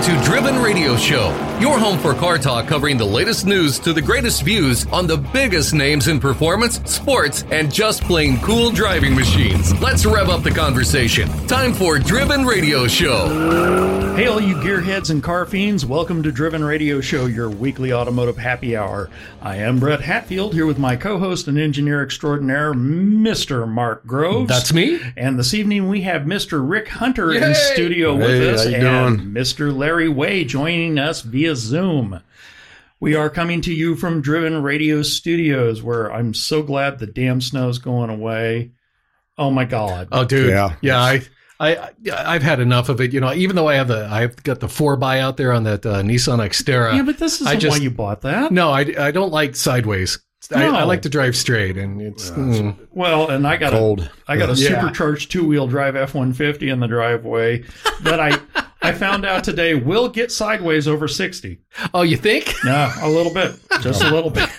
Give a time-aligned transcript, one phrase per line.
[0.00, 1.28] Welcome to Driven Radio Show,
[1.60, 5.18] your home for car talk covering the latest news to the greatest views on the
[5.18, 9.78] biggest names in performance, sports, and just plain cool driving machines.
[9.78, 11.28] Let's rev up the conversation.
[11.46, 14.16] Time for Driven Radio Show.
[14.16, 18.38] Hey, all you gearheads and car fiends, welcome to Driven Radio Show, your weekly automotive
[18.38, 19.10] happy hour.
[19.42, 23.68] I am Brett Hatfield here with my co host and engineer extraordinaire, Mr.
[23.68, 24.48] Mark Groves.
[24.48, 24.98] That's me.
[25.18, 26.66] And this evening we have Mr.
[26.66, 27.52] Rick Hunter in Yay!
[27.52, 29.30] studio with us how you and doing?
[29.32, 29.76] Mr.
[29.76, 32.20] Larry Way joining us via Zoom.
[33.00, 37.40] We are coming to you from Driven Radio Studios, where I'm so glad the damn
[37.40, 38.72] snow's going away.
[39.38, 40.08] Oh my God.
[40.12, 40.50] Oh, dude.
[40.50, 40.76] Yeah.
[40.82, 41.00] Yeah.
[41.00, 41.22] I,
[41.58, 43.12] I, I've had enough of it.
[43.12, 45.64] You know, even though I have the, I've got the four by out there on
[45.64, 46.94] that uh, Nissan Xterra.
[46.94, 48.52] yeah, but this isn't I just- why you bought that.
[48.52, 50.18] no, I, I don't like sideways.
[50.54, 50.74] I, No.
[50.74, 52.74] I like to drive straight, and it's mm.
[52.92, 54.10] Well, and I got a Cold.
[54.26, 54.80] I got a Yeah.
[54.80, 57.64] supercharged two wheel drive F one fifty in the driveway
[58.00, 58.38] that I
[58.82, 61.60] I found out today will get sideways over sixty.
[61.92, 62.54] oh, you think?
[62.64, 64.48] No, a little bit, just a little bit.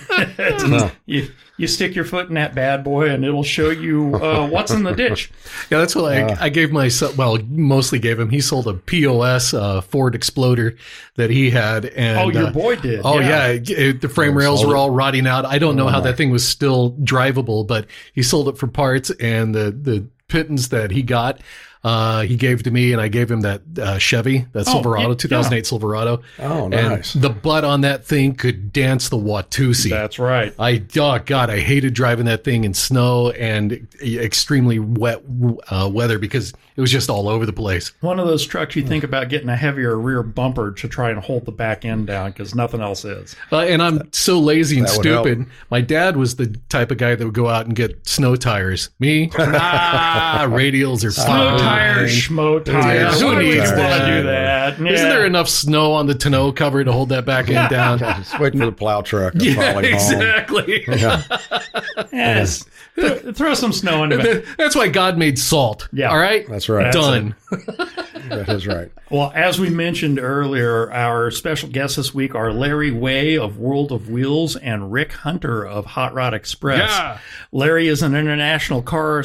[0.67, 0.91] No.
[1.07, 4.71] you you stick your foot in that bad boy, and it'll show you uh, what's
[4.71, 5.31] in the ditch.
[5.71, 7.15] Yeah, that's what I, I gave my son.
[7.15, 8.29] Well, mostly gave him.
[8.29, 10.75] He sold a POS uh, Ford Exploder
[11.15, 13.01] that he had, and oh, your uh, boy did.
[13.03, 15.45] Oh yeah, it- the frame Oh, rails were all rotting out.
[15.45, 16.05] I don't know Oh, how my.
[16.05, 20.67] that thing was still drivable, but he sold it for parts, and the the pittance
[20.69, 21.41] that he got,
[21.83, 25.09] uh, he gave to me, and I gave him that uh, Chevy, that Oh, Silverado,
[25.09, 26.21] yeah, 2008 Silverado.
[26.39, 27.15] Oh, nice!
[27.15, 29.89] And the butt on that thing could dance the Watusi.
[29.89, 30.53] That's right.
[30.59, 35.23] I oh god, I hated driving that thing in snow and extremely wet
[35.69, 37.91] uh, weather because it was just all over the place.
[38.01, 41.19] One of those trucks you think about getting a heavier rear bumper to try and
[41.19, 43.35] hold the back end down because nothing else is.
[43.51, 45.45] Uh, and I'm so lazy and That stupid.
[45.69, 48.89] My dad was the type of guy that would go out and get snow tires.
[48.99, 51.25] Me, ah, radials are Snow
[51.57, 51.59] fine.
[51.75, 53.19] Tires, schmo tires.
[53.21, 54.07] who Who needs needs to that?
[54.07, 54.73] do that?
[54.93, 57.99] Isn't there enough snow on the tonneau cover to hold that back end down?
[57.99, 59.33] Just wait for the plow truck.
[59.33, 59.85] to yeah, follow home.
[59.85, 60.83] exactly.
[60.87, 61.23] Yeah.
[62.11, 62.65] Yes.
[62.95, 64.45] Th- Throw some snow into it.
[64.57, 65.87] That's why God made salt.
[65.93, 66.09] Yeah.
[66.11, 66.47] All right.
[66.49, 66.83] That's right.
[66.85, 67.35] That's Done.
[67.51, 68.91] That is right.
[69.09, 73.91] Well, as we mentioned earlier, our special guests this week are Larry Way of World
[73.91, 76.89] of Wheels and Rick Hunter of Hot Rod Express.
[76.89, 77.17] Yeah.
[77.51, 79.23] Larry is an international car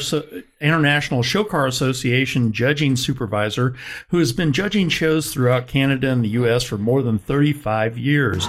[0.59, 3.75] international show car association judging supervisor
[4.09, 8.47] who has been judging shows throughout Canada and the US for more than 35 years.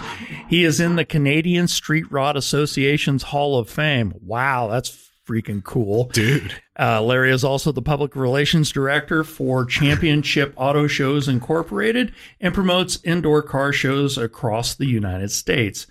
[0.49, 4.15] He is in the Canadian Street Rod Association's Hall of Fame.
[4.23, 6.05] Wow, that's freaking cool.
[6.05, 6.55] Dude.
[6.79, 12.99] Uh, Larry is also the public relations director for Championship Auto Shows Incorporated and promotes
[13.05, 15.87] indoor car shows across the United States.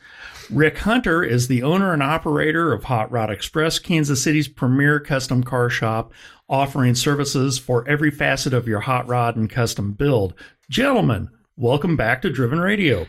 [0.50, 5.44] Rick Hunter is the owner and operator of Hot Rod Express, Kansas City's premier custom
[5.44, 6.14] car shop,
[6.50, 10.34] offering services for every facet of your hot rod and custom build.
[10.70, 13.06] Gentlemen, welcome back to Driven Radio.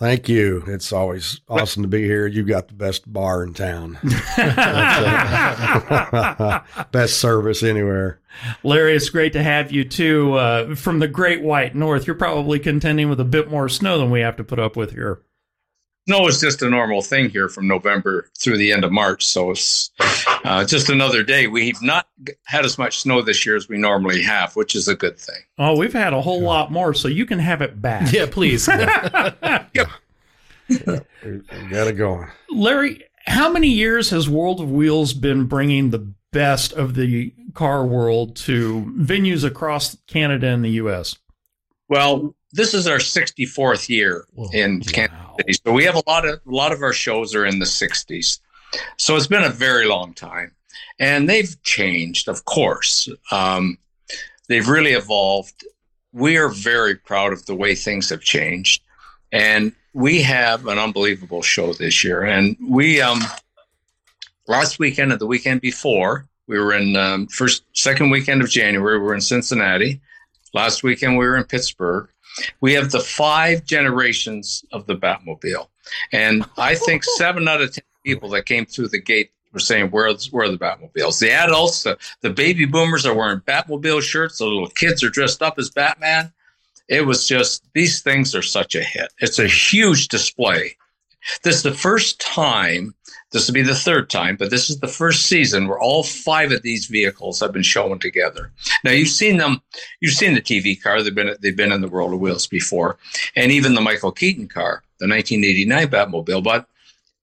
[0.00, 0.64] Thank you.
[0.66, 2.26] It's always awesome to be here.
[2.26, 3.98] You've got the best bar in town.
[6.90, 8.18] best service anywhere.
[8.62, 10.32] Larry, it's great to have you too.
[10.36, 14.10] Uh, from the Great White North, you're probably contending with a bit more snow than
[14.10, 15.20] we have to put up with here.
[16.06, 19.24] Snow is just a normal thing here from November through the end of March.
[19.26, 19.90] So it's
[20.44, 21.46] uh, just another day.
[21.46, 22.08] We've not
[22.46, 25.42] had as much snow this year as we normally have, which is a good thing.
[25.58, 28.12] Oh, we've had a whole lot more, so you can have it back.
[28.12, 28.68] Yeah, please.
[30.70, 30.76] We,
[31.24, 32.28] we got it going.
[32.48, 37.84] Larry, how many years has World of Wheels been bringing the best of the car
[37.84, 41.16] world to venues across Canada and the U.S.?
[41.88, 45.52] Well, this is our 64th year in Kansas City.
[45.64, 48.40] So we have a lot of a lot of our shows are in the 60s.
[48.96, 50.52] So it's been a very long time.
[50.98, 53.08] And they've changed, of course.
[53.32, 53.78] Um,
[54.48, 55.64] they've really evolved.
[56.12, 58.82] We are very proud of the way things have changed.
[59.32, 62.22] And we have an unbelievable show this year.
[62.22, 63.20] And we um
[64.46, 68.98] last weekend and the weekend before, we were in um, first second weekend of January,
[68.98, 70.00] we were in Cincinnati.
[70.52, 72.08] Last weekend we were in Pittsburgh.
[72.60, 75.68] We have the five generations of the Batmobile.
[76.12, 79.90] And I think seven out of 10 people that came through the gate were saying,
[79.90, 81.18] Where's where are the Batmobiles?
[81.18, 84.38] The adults, the, the baby boomers are wearing Batmobile shirts.
[84.38, 86.32] The little kids are dressed up as Batman.
[86.88, 89.12] It was just, these things are such a hit.
[89.20, 90.76] It's a huge display.
[91.42, 92.94] This is the first time,
[93.32, 96.50] this will be the third time, but this is the first season where all five
[96.50, 98.50] of these vehicles have been shown together.
[98.84, 99.62] Now you've seen them,
[100.00, 101.02] you've seen the TV car.
[101.02, 102.98] They've been they've been in the World of Wheels before,
[103.36, 106.42] and even the Michael Keaton car, the 1989 Batmobile.
[106.42, 106.66] But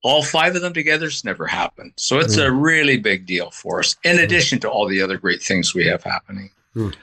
[0.01, 1.92] all five of them together has never happened.
[1.98, 2.63] So it's a mm.
[2.63, 3.98] really big deal for us.
[4.04, 4.24] In mm.
[4.24, 6.51] addition to all the other great things we have happening.
[6.75, 6.95] Mm.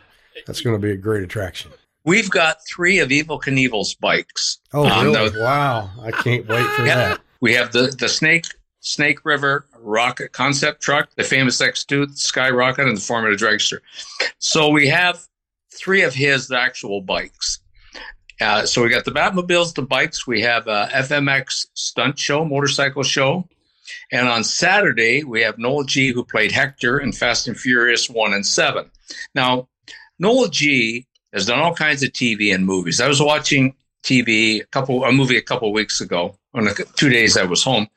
[0.47, 1.73] That's going to be a great attraction.
[2.05, 4.59] we've got three of Evel Knievel's bikes.
[4.73, 5.29] Oh, really?
[5.29, 5.91] the- wow!
[6.01, 6.95] I can't wait for Yeah.
[6.95, 7.21] that.
[7.41, 8.47] We have the the Snake
[8.85, 13.79] Snake River rocket concept truck, the famous X2 Skyrocket, and the Formula Dragster.
[14.39, 15.27] So we have
[15.75, 17.61] three of his actual bikes.
[18.41, 20.27] Uh, so we got the Batmobiles, the bikes.
[20.27, 23.49] We have a FMX stunt show, motorcycle show,
[24.13, 28.35] and on Saturday we have Noel G, who played Hector in Fast and Furious one
[28.35, 28.91] and seven.
[29.35, 29.69] Now,
[30.19, 33.01] Noel G has done all kinds of TV and movies.
[33.01, 33.75] I was watching
[34.05, 37.65] TV a couple a movie a couple weeks ago on the two days I was
[37.65, 37.89] home,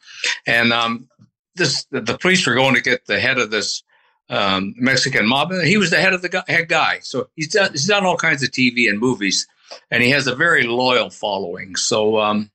[0.47, 1.09] and um,
[1.55, 3.83] this the, the police were going to get the head of this
[4.29, 5.51] um, Mexican mob.
[5.63, 8.17] He was the head of the guy, head guy, so he's done, he's done all
[8.17, 9.47] kinds of TV and movies,
[9.91, 11.75] and he has a very loyal following.
[11.75, 12.19] So.
[12.19, 12.49] Um,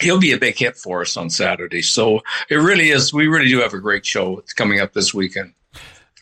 [0.00, 1.82] He'll be a big hit for us on Saturday.
[1.82, 3.12] So it really is.
[3.12, 5.52] We really do have a great show coming up this weekend,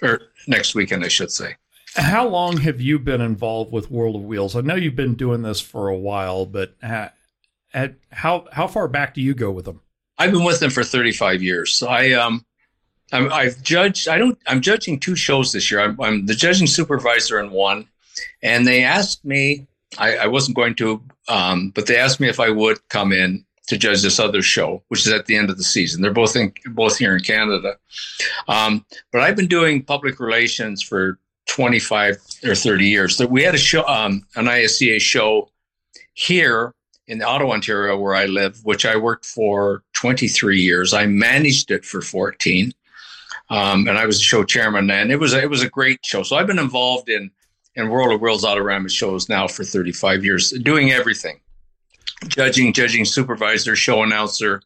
[0.02, 1.54] or next weekend, I should say.
[2.00, 4.56] How long have you been involved with World of Wheels?
[4.56, 7.12] I know you've been doing this for a while, but ha-
[7.74, 9.80] at how how far back do you go with them?
[10.18, 11.72] I've been with them for 35 years.
[11.74, 12.44] So I um
[13.12, 14.08] I'm, I've judged.
[14.08, 14.38] I don't.
[14.46, 15.80] I'm judging two shows this year.
[15.80, 17.88] I'm, I'm the judging supervisor in one,
[18.42, 19.66] and they asked me.
[19.98, 23.44] I, I wasn't going to, um, but they asked me if I would come in
[23.66, 26.00] to judge this other show, which is at the end of the season.
[26.00, 27.76] They're both in both here in Canada.
[28.46, 31.18] Um, but I've been doing public relations for
[31.50, 33.16] 25 or 30 years.
[33.18, 35.50] That we had a show, um, an ISCA show
[36.14, 36.72] here
[37.08, 40.94] in Ottawa, Ontario, where I live, which I worked for 23 years.
[40.94, 42.72] I managed it for 14,
[43.50, 44.90] um, and I was the show chairman.
[44.90, 46.22] And it was it was a great show.
[46.22, 47.32] So I've been involved in
[47.74, 51.40] in World of Wheels Autorama shows now for 35 years, doing everything,
[52.28, 54.62] judging, judging, supervisor, show announcer,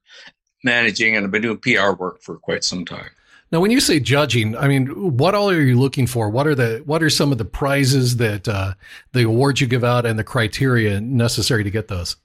[0.64, 3.10] managing, and I've been doing PR work for quite some time.
[3.52, 6.28] Now, when you say judging, I mean, what all are you looking for?
[6.28, 8.74] What are the what are some of the prizes that uh,
[9.12, 12.16] the awards you give out and the criteria necessary to get those?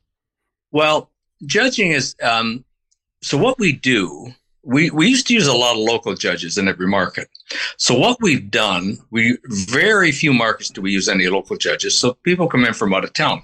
[0.71, 1.11] Well,
[1.45, 2.65] judging is um,
[3.21, 4.33] so what we do.
[4.61, 7.29] We, we used to use a lot of local judges in every market.
[7.77, 11.97] So what we've done, we very few markets do we use any local judges.
[11.97, 13.43] So people come in from out of town.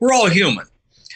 [0.00, 0.66] We're all human.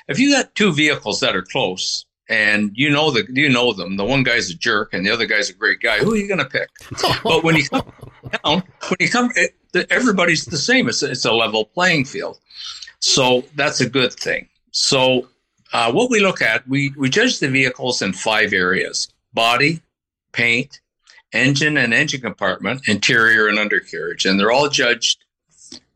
[0.08, 3.97] If you got two vehicles that are close and you know the you know them,
[3.97, 5.99] the one guy's a jerk and the other guy's a great guy.
[5.99, 6.71] Who are you going to pick?
[7.25, 7.93] but when you come
[8.44, 9.56] down, when you come, it,
[9.91, 10.88] everybody's the same.
[10.88, 12.38] It's a, it's a level playing field.
[13.00, 14.49] So that's a good thing.
[14.71, 15.29] So
[15.73, 19.81] uh, what we look at, we, we judge the vehicles in five areas body,
[20.32, 20.81] paint,
[21.32, 24.25] engine and engine compartment, interior and undercarriage.
[24.27, 25.25] And they're all judged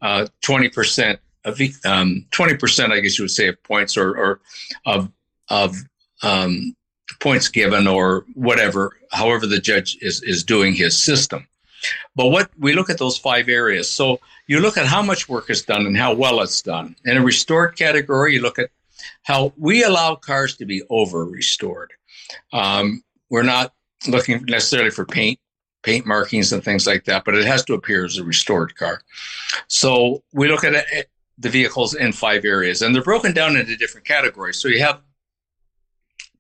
[0.03, 4.41] uh, 20% of, um, 20%, I guess you would say, of points or, or
[4.87, 5.11] of,
[5.49, 5.77] of
[6.23, 6.75] um,
[7.21, 11.47] points given or whatever, however the judge is, is doing his system.
[12.17, 13.91] But what we look at those five areas.
[13.91, 16.97] So you look at how much work is done and how well it's done.
[17.05, 18.71] In a restored category, you look at
[19.23, 21.93] how we allow cars to be over restored.
[22.53, 23.73] Um, we're not
[24.07, 25.39] looking necessarily for paint,
[25.83, 29.03] paint markings and things like that, but it has to appear as a restored car.
[29.69, 33.77] So we look at it, the vehicles in five areas, and they're broken down into
[33.77, 34.59] different categories.
[34.59, 35.01] So you have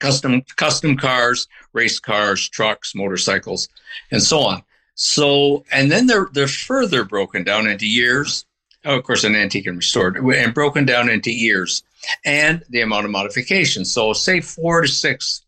[0.04, 3.68] custom custom cars, race cars, trucks, motorcycles,
[4.10, 4.62] and so on.
[4.94, 8.44] So, and then they're they're further broken down into years.
[8.84, 11.82] Oh, of course, an antique and restored, and broken down into years
[12.24, 13.90] and the amount of modifications.
[13.90, 15.42] So, say four to six,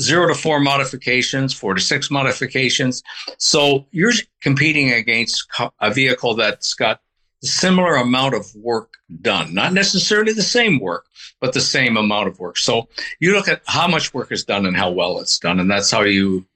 [0.00, 3.02] zero to four modifications, four to six modifications.
[3.38, 4.12] So, you're
[4.42, 5.46] competing against
[5.80, 7.00] a vehicle that's got
[7.42, 11.06] similar amount of work done, not necessarily the same work,
[11.40, 12.58] but the same amount of work.
[12.58, 12.88] So,
[13.20, 15.90] you look at how much work is done and how well it's done, and that's
[15.90, 16.46] how you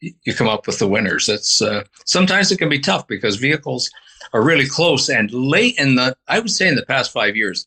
[0.00, 1.28] you come up with the winners.
[1.28, 3.90] It's uh, sometimes it can be tough because vehicles
[4.32, 6.16] are really close and late in the.
[6.28, 7.66] I would say in the past five years,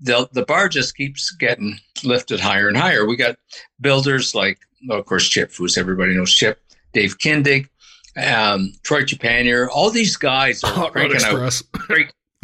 [0.00, 3.06] the the bar just keeps getting lifted higher and higher.
[3.06, 3.36] We got
[3.80, 4.58] builders like,
[4.90, 5.78] of course, Chip Foose.
[5.78, 6.60] Everybody knows Chip.
[6.92, 7.68] Dave Kindig,
[8.16, 9.68] um, Troy Trepanier.
[9.70, 11.62] All these guys are Hot cranking out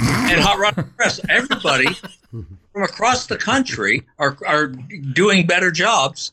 [0.00, 1.20] and Hot Rod Express.
[1.28, 1.88] Everybody
[2.30, 6.32] from across the country are are doing better jobs,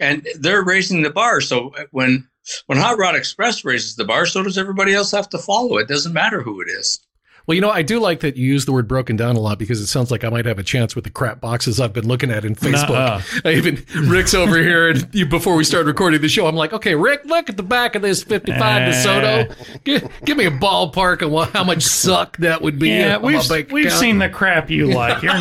[0.00, 1.40] and they're raising the bar.
[1.40, 2.28] So when
[2.66, 5.78] when Hot Rod Express raises the bar, so does everybody else have to follow.
[5.78, 7.00] It doesn't matter who it is.
[7.46, 9.58] Well, you know, I do like that you use the word broken down a lot
[9.58, 12.08] because it sounds like I might have a chance with the crap boxes I've been
[12.08, 12.88] looking at in Facebook.
[12.90, 13.20] Nuh-uh.
[13.44, 16.72] I even Rick's over here, and you, before we started recording the show, I'm like,
[16.72, 18.90] okay, Rick, look at the back of this 55 Eh.
[18.90, 19.84] DeSoto.
[19.84, 22.88] Give, give me a ballpark of how much suck that would be.
[22.88, 24.00] Yeah, we've bank we've account.
[24.00, 25.22] seen the crap you like.
[25.22, 25.34] You're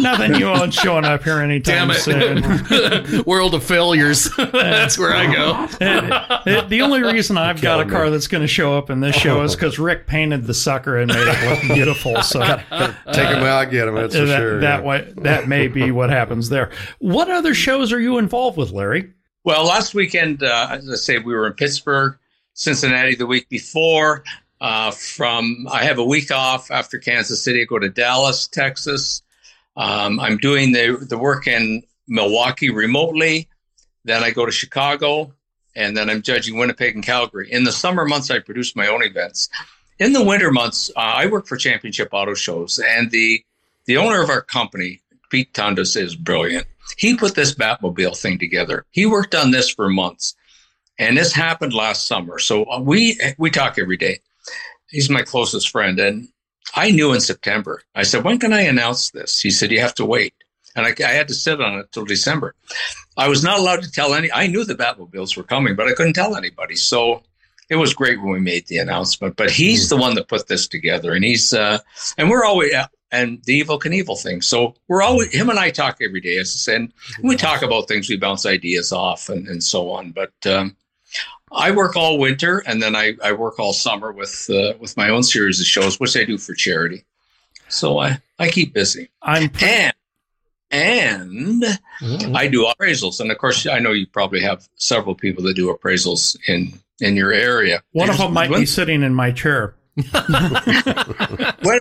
[0.00, 3.22] nothing you want showing up here anytime Damn soon.
[3.26, 4.28] World of failures.
[4.36, 5.66] That's where I go.
[5.78, 9.14] the, the only reason I've got a car that's going to show up in this
[9.14, 12.22] show is because Rick painted the sucker and made look beautiful.
[12.22, 12.60] So take
[13.04, 13.94] them out, get them.
[13.94, 14.60] That's for that, sure.
[14.60, 14.86] that yeah.
[14.86, 16.70] way, that may be what happens there.
[16.98, 19.12] What other shows are you involved with, Larry?
[19.44, 22.18] Well, last weekend, uh, as I say, we were in Pittsburgh,
[22.54, 24.24] Cincinnati the week before.
[24.60, 27.62] Uh, from I have a week off after Kansas City.
[27.62, 29.22] I go to Dallas, Texas.
[29.76, 33.48] Um, I'm doing the the work in Milwaukee remotely.
[34.04, 35.32] Then I go to Chicago,
[35.76, 37.50] and then I'm judging Winnipeg and Calgary.
[37.52, 39.48] In the summer months, I produce my own events.
[39.98, 43.44] In the winter months, uh, I work for Championship Auto Shows, and the
[43.86, 45.00] the owner of our company,
[45.30, 46.66] Pete Toundas, is brilliant.
[46.96, 48.84] He put this Batmobile thing together.
[48.90, 50.36] He worked on this for months,
[50.98, 52.38] and this happened last summer.
[52.38, 54.20] So uh, we we talk every day.
[54.88, 56.28] He's my closest friend, and
[56.74, 57.82] I knew in September.
[57.94, 60.32] I said, "When can I announce this?" He said, "You have to wait."
[60.76, 62.54] And I, I had to sit on it till December.
[63.16, 64.30] I was not allowed to tell any.
[64.30, 66.76] I knew the Batmobiles were coming, but I couldn't tell anybody.
[66.76, 67.24] So
[67.68, 69.36] it was great when we made the announcement.
[69.36, 71.78] But he's the one that put this together, and he's uh,
[72.16, 72.72] and we're always
[73.10, 74.42] and the Evel Knievel thing.
[74.42, 76.80] So we're always him and I talk every day, as I said.
[76.80, 80.12] And we talk about things, we bounce ideas off, and, and so on.
[80.12, 80.76] But um,
[81.50, 85.08] I work all winter, and then I, I work all summer with uh, with my
[85.08, 87.04] own series of shows, which I do for charity.
[87.68, 89.08] So I I keep busy.
[89.22, 89.94] I'm and
[90.70, 91.64] and
[92.00, 92.36] Mhm.
[92.36, 95.74] I do appraisals, and of course, I know you probably have several people that do
[95.74, 97.82] appraisals in in your area.
[97.92, 99.74] one of them might when, be sitting in my chair.
[101.62, 101.80] when,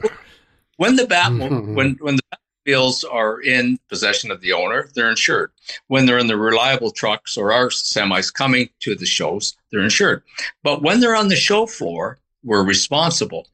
[0.77, 2.21] when the bat when when the
[2.67, 5.51] Batmobiles are in possession of the owner, they're insured.
[5.87, 10.23] When they're in the reliable trucks or our semis coming to the shows, they're insured.
[10.63, 13.47] But when they're on the show floor, we're responsible.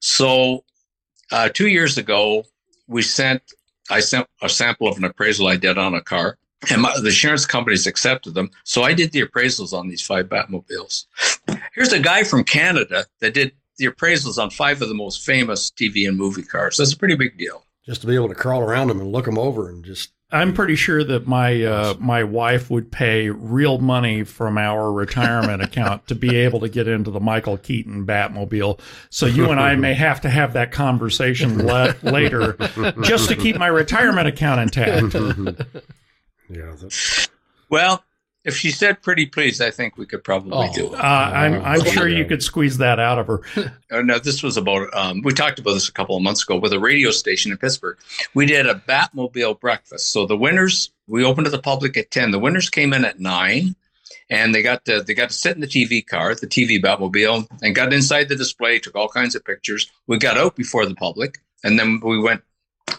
[0.00, 0.64] So,
[1.32, 2.44] uh, two years ago,
[2.88, 3.42] we sent
[3.90, 6.38] I sent a sample of an appraisal I did on a car,
[6.70, 8.50] and my, the insurance companies accepted them.
[8.64, 11.06] So I did the appraisals on these five Batmobiles.
[11.74, 15.70] Here's a guy from Canada that did the appraisals on five of the most famous
[15.70, 16.76] TV and movie cars.
[16.76, 17.64] That's a pretty big deal.
[17.86, 20.54] just to be able to crawl around them and look them over and just I'm
[20.54, 26.06] pretty sure that my uh, my wife would pay real money from our retirement account
[26.06, 28.78] to be able to get into the Michael Keaton Batmobile.
[29.10, 32.56] So you and I may have to have that conversation le- later,
[33.02, 35.62] just to keep my retirement account intact.
[36.50, 36.72] yeah.
[36.78, 37.28] That,
[37.68, 38.04] Well,
[38.44, 40.72] if she said pretty please, I think we could probably Oh.
[40.74, 41.00] do Uh, it.
[41.02, 43.42] I'm I'm sure you could squeeze that out of her.
[43.90, 46.56] Uh, no, this was about, um, we talked about this a couple of months ago
[46.56, 47.98] with a radio station in Pittsburgh.
[48.34, 50.10] We did a Batmobile breakfast.
[50.12, 52.30] So the winners, we opened to the public at 10.
[52.30, 53.74] The winners came in at 9
[54.30, 57.46] and they got to, they got to sit in the TV car, the TV Batmobile,
[57.62, 59.90] and got inside the display, took all kinds of pictures.
[60.06, 62.42] We got out before the public and then we went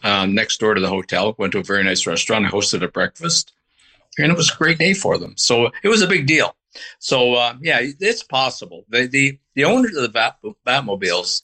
[0.03, 3.53] um, next door to the hotel, went to a very nice restaurant, hosted a breakfast,
[4.17, 5.33] and it was a great day for them.
[5.37, 6.55] So it was a big deal.
[6.99, 8.85] So uh, yeah, it's possible.
[8.89, 11.43] The the the owners of the Bat, Batmobiles,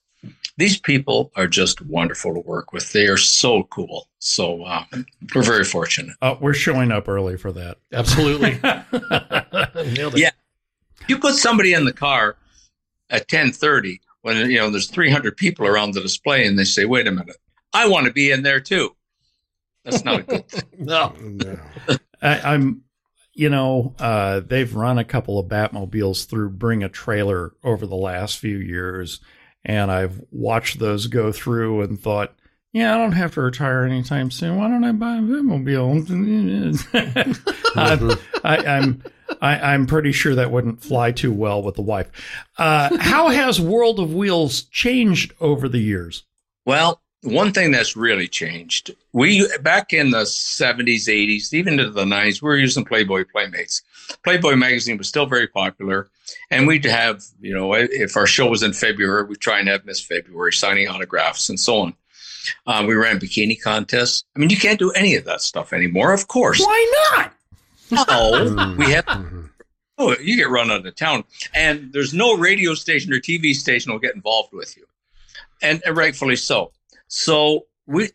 [0.57, 2.91] these people are just wonderful to work with.
[2.91, 4.07] They are so cool.
[4.19, 4.83] So uh,
[5.35, 6.15] we're very fortunate.
[6.21, 7.77] Uh, we're showing up early for that.
[7.93, 8.59] Absolutely.
[9.93, 10.19] Nailed it.
[10.19, 10.31] Yeah.
[11.07, 12.37] You put somebody in the car
[13.09, 16.63] at ten thirty when you know there's three hundred people around the display, and they
[16.63, 17.37] say, "Wait a minute,
[17.77, 18.95] I want to be in there too."
[19.83, 20.63] That's not a good thing.
[20.79, 21.13] No.
[21.19, 21.57] no.
[22.21, 22.83] I, I'm,
[23.33, 27.95] you know, uh, they've run a couple of Batmobiles through Bring a Trailer over the
[27.95, 29.21] last few years,
[29.63, 32.33] and I've watched those go through and thought,
[32.73, 34.57] yeah, I don't have to retire anytime soon.
[34.57, 36.03] Why don't I buy a Batmobile?
[37.75, 38.11] I'm,
[38.43, 39.03] I, I'm,
[39.41, 42.11] I, I'm pretty sure that wouldn't fly too well with the wife.
[42.57, 46.25] Uh, how has World of Wheels changed over the years?
[46.65, 52.03] Well, one thing that's really changed, we back in the 70s, 80s, even into the
[52.05, 53.81] 90s, we were using Playboy Playmates.
[54.23, 56.09] Playboy magazine was still very popular,
[56.51, 59.85] and we'd have, you know, if our show was in February, we'd try and have
[59.85, 61.93] Miss February signing autographs and so on.
[62.65, 64.23] Uh, we ran bikini contests.
[64.35, 66.59] I mean, you can't do any of that stuff anymore, of course.
[66.61, 67.33] Why not?
[68.07, 69.49] No, we have Mhm.
[69.99, 71.23] Oh, you get run out of town,
[71.55, 74.85] and there's no radio station or TV station will get involved with you,
[75.63, 76.71] and, and rightfully so.
[77.07, 78.05] So we,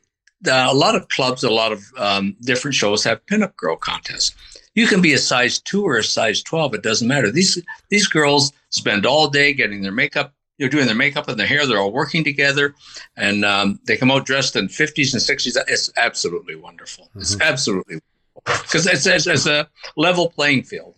[0.47, 4.35] uh, a lot of clubs, a lot of um, different shows have pinup girl contests.
[4.75, 7.31] You can be a size two or a size twelve; it doesn't matter.
[7.31, 10.35] These these girls spend all day getting their makeup.
[10.59, 11.67] They're doing their makeup and their hair.
[11.67, 12.75] They're all working together,
[13.17, 15.57] and um, they come out dressed in 50s and 60s.
[15.69, 17.11] It's absolutely wonderful.
[17.17, 17.99] It's absolutely
[18.45, 20.95] because it's, it's, it's a level playing field.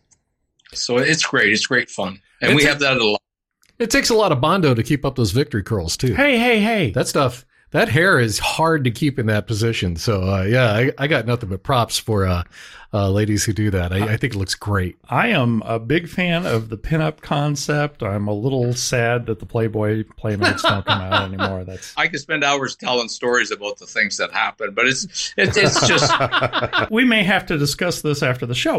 [0.72, 1.52] So it's great.
[1.52, 3.20] It's great fun, and we It's- have that a lot.
[3.78, 6.14] It takes a lot of bondo to keep up those victory curls too.
[6.14, 6.90] Hey, hey, hey.
[6.92, 7.44] That stuff.
[7.74, 9.96] That hair is hard to keep in that position.
[9.96, 12.44] So uh, yeah, I, I, got nothing but props for uh,
[12.92, 13.92] uh, ladies who do that.
[13.92, 14.96] I, I, think it looks great.
[15.10, 18.04] I am a big fan of the pinup concept.
[18.04, 21.64] I'm a little sad that the Playboy playmates don't come out anymore.
[21.64, 25.56] That's I could spend hours telling stories about the things that happen, but it's it's,
[25.56, 26.12] it's just
[26.92, 28.78] we may have to discuss this after the show.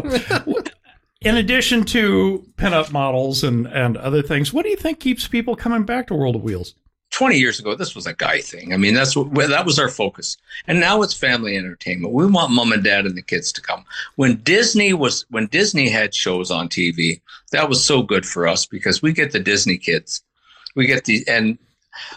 [1.20, 5.54] In addition to pinup models and, and other things, what do you think keeps people
[5.54, 6.74] coming back to World of Wheels?
[7.16, 8.74] 20 years ago, this was a guy thing.
[8.74, 10.36] I mean, that's what that was our focus.
[10.66, 12.12] And now it's family entertainment.
[12.12, 13.86] We want mom and dad and the kids to come.
[14.16, 18.66] When Disney was when Disney had shows on TV, that was so good for us
[18.66, 20.22] because we get the Disney kids.
[20.74, 21.56] We get the and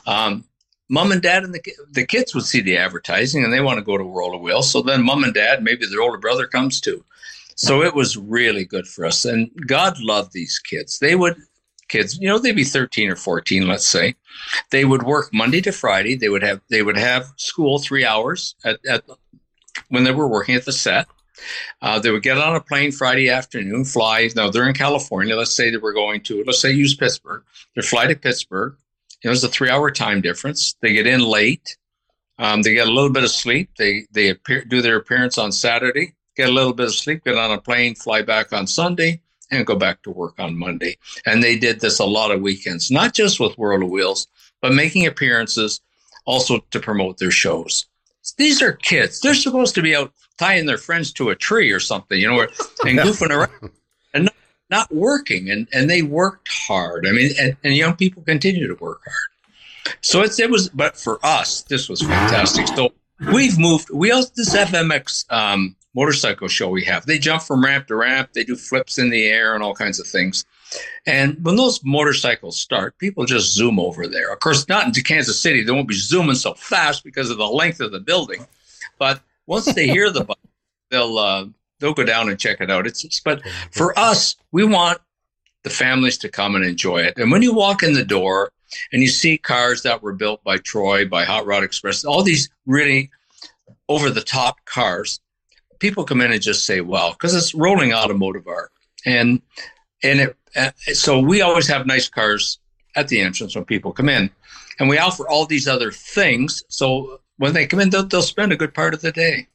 [0.05, 0.43] um,
[0.89, 3.85] mom and dad and the the kids would see the advertising and they want to
[3.85, 4.69] go to World of Wheels.
[4.69, 7.05] So then mom and dad, maybe their older brother comes too.
[7.55, 9.23] So it was really good for us.
[9.23, 10.99] And God loved these kids.
[10.99, 11.37] They would
[11.89, 14.15] kids, you know, they'd be 13 or 14, let's say.
[14.71, 16.15] They would work Monday to Friday.
[16.15, 19.03] They would have they would have school three hours at, at
[19.89, 21.07] when they were working at the set.
[21.81, 24.29] Uh, they would get on a plane Friday afternoon, fly.
[24.35, 25.35] Now they're in California.
[25.35, 27.43] Let's say they were going to, let's say use Pittsburgh.
[27.75, 28.75] They fly to Pittsburgh.
[29.23, 30.75] You know, there's a three hour time difference.
[30.81, 31.77] They get in late.
[32.37, 33.71] Um, they get a little bit of sleep.
[33.77, 37.37] They they appear, do their appearance on Saturday, get a little bit of sleep, get
[37.37, 40.97] on a plane, fly back on Sunday, and go back to work on Monday.
[41.25, 44.27] And they did this a lot of weekends, not just with World of Wheels,
[44.61, 45.81] but making appearances
[46.25, 47.85] also to promote their shows.
[48.37, 49.21] These are kids.
[49.21, 52.41] They're supposed to be out tying their friends to a tree or something, you know,
[52.41, 52.49] and
[52.99, 53.71] goofing around
[54.13, 54.35] and not,
[54.69, 55.49] not, working.
[55.49, 57.07] And, and they worked hard.
[57.07, 59.95] I mean, and, and young people continue to work hard.
[60.01, 62.67] So it's, it was, but for us, this was fantastic.
[62.67, 62.93] So
[63.33, 67.05] we've moved, we also, this FMX, um, motorcycle show we have.
[67.05, 69.99] They jump from ramp to ramp, they do flips in the air and all kinds
[69.99, 70.45] of things.
[71.05, 74.31] And when those motorcycles start, people just zoom over there.
[74.31, 77.47] Of course, not into Kansas City, they won't be zooming so fast because of the
[77.47, 78.45] length of the building.
[78.99, 80.37] But once they hear the bike,
[80.91, 81.45] they'll uh,
[81.79, 82.85] they'll go down and check it out.
[82.85, 83.41] It's but
[83.71, 84.99] for us, we want
[85.63, 87.17] the families to come and enjoy it.
[87.17, 88.51] And when you walk in the door
[88.93, 92.49] and you see cars that were built by Troy, by Hot Rod Express, all these
[92.65, 93.09] really
[93.87, 95.19] over the top cars,
[95.79, 98.71] people come in and just say, "Well," because it's rolling automotive art,
[99.05, 99.41] and
[100.03, 102.59] and it, uh, so we always have nice cars
[102.95, 104.29] at the entrance when people come in,
[104.79, 106.63] and we offer all these other things.
[106.69, 109.47] So when they come in, they'll, they'll spend a good part of the day.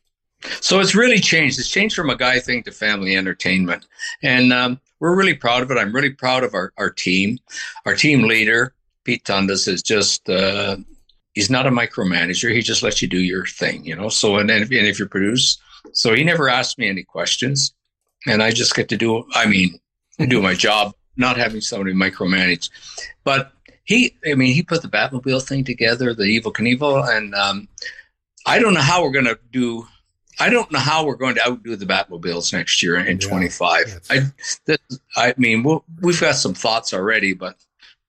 [0.61, 1.59] So it's really changed.
[1.59, 3.87] It's changed from a guy thing to family entertainment,
[4.23, 5.79] and um, we're really proud of it.
[5.79, 7.39] I'm really proud of our, our team.
[7.87, 10.77] Our team leader, Pete Toundas, is just uh,
[11.35, 12.53] he's not a micromanager.
[12.55, 14.09] He just lets you do your thing, you know.
[14.09, 15.59] So and, and if you produce
[15.93, 17.75] so he never asked me any questions.
[18.27, 19.79] And I just get to do, I mean,
[20.29, 22.71] do my job, not having somebody micromanage.
[23.23, 23.53] But
[23.85, 27.69] he, I mean, he put the Batmobile thing together, the Evel Knievel, and um,
[28.47, 29.87] I don't know how we're going to do.
[30.41, 34.01] I don't know how we're going to outdo the Batmobiles next year in yeah, 25.
[34.11, 34.21] I,
[34.65, 34.79] this,
[35.17, 37.57] I mean, we we have got some thoughts already, but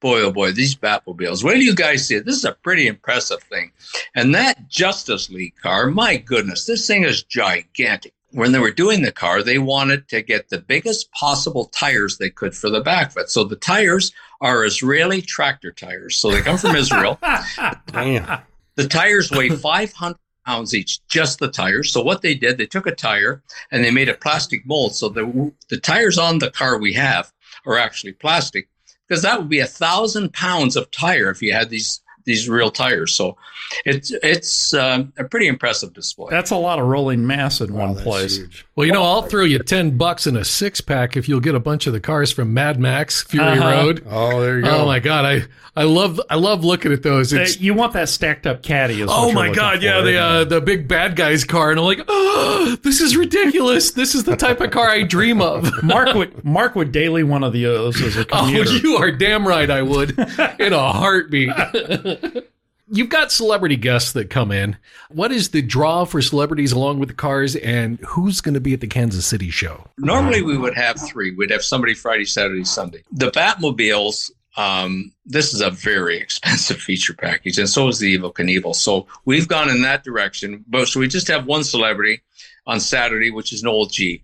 [0.06, 1.44] boy, oh boy, these Batmobiles.
[1.44, 2.26] Wait till you guys see it.
[2.26, 3.72] This is a pretty impressive thing.
[4.16, 8.14] And that Justice League car, my goodness, this thing is gigantic.
[8.30, 12.30] When they were doing the car, they wanted to get the biggest possible tires they
[12.30, 13.32] could for the back of it.
[13.32, 16.20] So the tires are Israeli tractor tires.
[16.20, 17.18] So they come from Israel.
[17.88, 18.42] Damn.
[18.76, 21.92] The tires weigh 500 pounds each, just the tires.
[21.92, 23.42] So what they did, they took a tire
[23.72, 24.94] and they made a plastic mold.
[24.94, 27.34] So the, the tires on the car we have
[27.66, 28.70] are actually plastic
[29.08, 32.70] because that would be a thousand pounds of tire if you had these these real
[32.70, 33.14] tires.
[33.14, 33.38] So
[33.86, 36.30] it's it's um, a pretty impressive display.
[36.30, 38.38] That's a lot of rolling mass in wow, one place.
[38.38, 38.66] Huge.
[38.76, 41.56] Well, you know, I'll throw you ten bucks in a six pack if you'll get
[41.56, 43.70] a bunch of the cars from Mad Max Fury uh-huh.
[43.70, 44.08] Road.
[44.10, 44.82] Oh, there you go.
[44.82, 45.46] Oh my God, I
[45.78, 47.34] I love I love looking at those.
[47.34, 49.02] It's, you want that stacked up caddy?
[49.02, 49.26] As well.
[49.26, 52.78] Oh my God, yeah, the uh, the big bad guys car, and I'm like, oh,
[52.82, 53.92] this is ridiculous.
[53.92, 55.70] this is the type of car I dream of.
[55.84, 58.70] Mark would Mark would daily one of those as a oh, commuter.
[58.70, 60.18] Oh, you are damn right, I would
[60.60, 61.50] in a heartbeat.
[62.88, 64.78] You've got celebrity guests that come in.
[65.10, 68.74] What is the draw for celebrities along with the cars, and who's going to be
[68.74, 69.88] at the Kansas City show?
[69.98, 71.34] Normally, we would have three.
[71.34, 73.04] We'd have somebody Friday, Saturday, Sunday.
[73.12, 74.32] The Batmobiles.
[74.58, 78.76] Um, this is a very expensive feature package, and so is the Evel Knievel.
[78.76, 80.64] So we've gone in that direction.
[80.68, 82.22] But so we just have one celebrity
[82.68, 84.24] on Saturday, which is Noel G.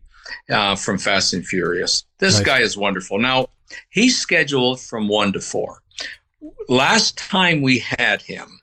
[0.49, 2.05] Uh, from Fast and Furious.
[2.19, 2.45] This nice.
[2.45, 3.17] guy is wonderful.
[3.17, 3.47] Now
[3.89, 5.80] he's scheduled from one to four
[6.67, 8.59] last time we had him,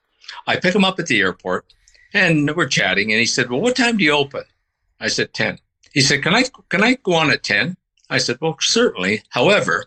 [0.47, 1.73] I pick him up at the airport
[2.13, 4.45] and we're chatting and he said, Well, what time do you open?
[5.01, 5.59] I said 10.
[5.93, 7.77] He said, Can I can I go on at 10?
[8.11, 9.23] I said, Well, certainly.
[9.31, 9.87] However,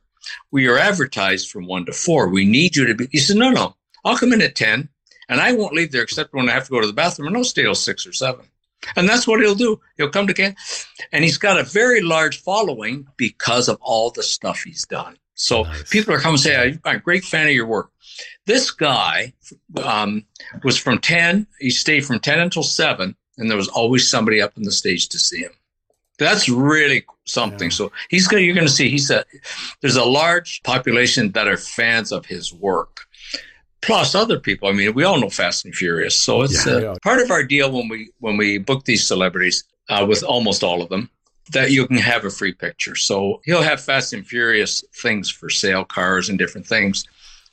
[0.52, 2.28] we are advertised from one to four.
[2.30, 3.76] We need you to be he said, No, no,
[4.06, 4.90] I'll come in at 10
[5.32, 7.38] and I won't leave there except when I have to go to the bathroom, and
[7.38, 8.46] I'll stay till six or seven.
[8.98, 9.80] And that's what he'll do.
[9.96, 14.24] He'll come to Kansas, and he's got a very large following because of all the
[14.24, 15.16] stuff he's done.
[15.36, 15.90] So Nice.
[15.90, 17.90] people are coming and say, I'm a great fan of your work.
[18.46, 19.34] This guy
[19.84, 20.26] um,
[20.64, 24.54] was from 10, he stayed from 10 until 7, and there was always somebody up
[24.58, 25.52] on the stage to see him.
[26.20, 27.70] That's really something.
[27.70, 27.76] Yeah.
[27.76, 28.46] So he's going.
[28.46, 28.90] You're going to see.
[28.90, 29.26] He's a.
[29.82, 33.00] There's a large population that are fans of his work,
[33.82, 34.70] plus other people.
[34.70, 36.74] I mean, we all know Fast and Furious, so it's Yeah.
[36.74, 36.94] uh, Yeah.
[37.02, 40.84] part of our deal when we when we book these celebrities uh, with almost all
[40.84, 41.10] of them
[41.52, 42.96] that you can have a free picture.
[42.96, 47.06] So he'll have Fast and Furious things for sale, cars and different things.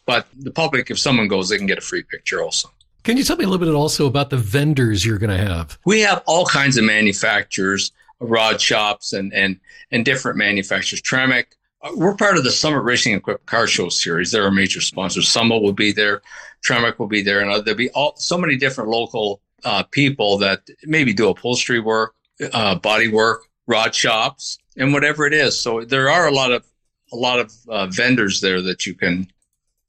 [0.06, 2.70] But the public, if someone goes, they can get a free picture also.
[3.04, 5.78] Can you tell me a little bit also about the vendors you're going to have?
[5.84, 9.58] We have all kinds of manufacturers, rod shops, and and
[9.90, 11.00] and different manufacturers.
[11.00, 11.44] Tremec,
[11.82, 14.30] uh, we're part of the Summit Racing Equipment Car Show series.
[14.30, 15.28] They're our major sponsors.
[15.28, 16.22] Summit will be there,
[16.66, 20.38] Tremec will be there, and uh, there'll be all so many different local uh, people
[20.38, 22.14] that maybe do upholstery work,
[22.52, 25.60] uh, body work, rod shops, and whatever it is.
[25.60, 26.64] So there are a lot of
[27.12, 29.28] a lot of uh, vendors there that you can,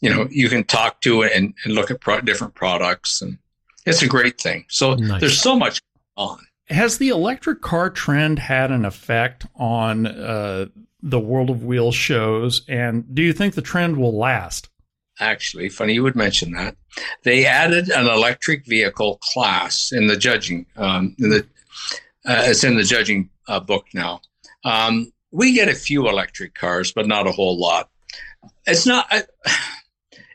[0.01, 3.37] you know, you can talk to and, and look at pro- different products, and
[3.85, 4.65] it's a great thing.
[4.69, 5.19] So Nice.
[5.19, 5.81] there's so much
[6.15, 6.39] on.
[6.69, 10.67] Has the electric car trend had an effect on uh,
[11.01, 12.61] the World of Wheels shows?
[12.67, 14.69] And do you think the trend will last?
[15.19, 15.69] actually.
[15.69, 16.75] Funny you would mention that.
[17.23, 20.65] They added an electric vehicle class in the judging.
[20.77, 21.39] Um, in the
[22.25, 24.21] uh, it's in the judging uh, book now.
[24.63, 27.89] Um, we get a few electric cars, but not a whole lot.
[28.65, 29.07] It's not.
[29.09, 29.23] I,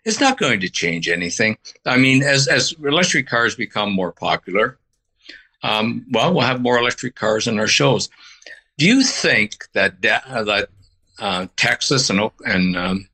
[0.04, 1.56] it's not going to change anything.
[1.86, 4.78] I mean, as as electric cars become more popular,
[5.62, 8.10] um, well, we'll have more electric cars in our shows.
[8.76, 10.68] Do you think that that
[11.18, 13.08] uh, Texas and and um,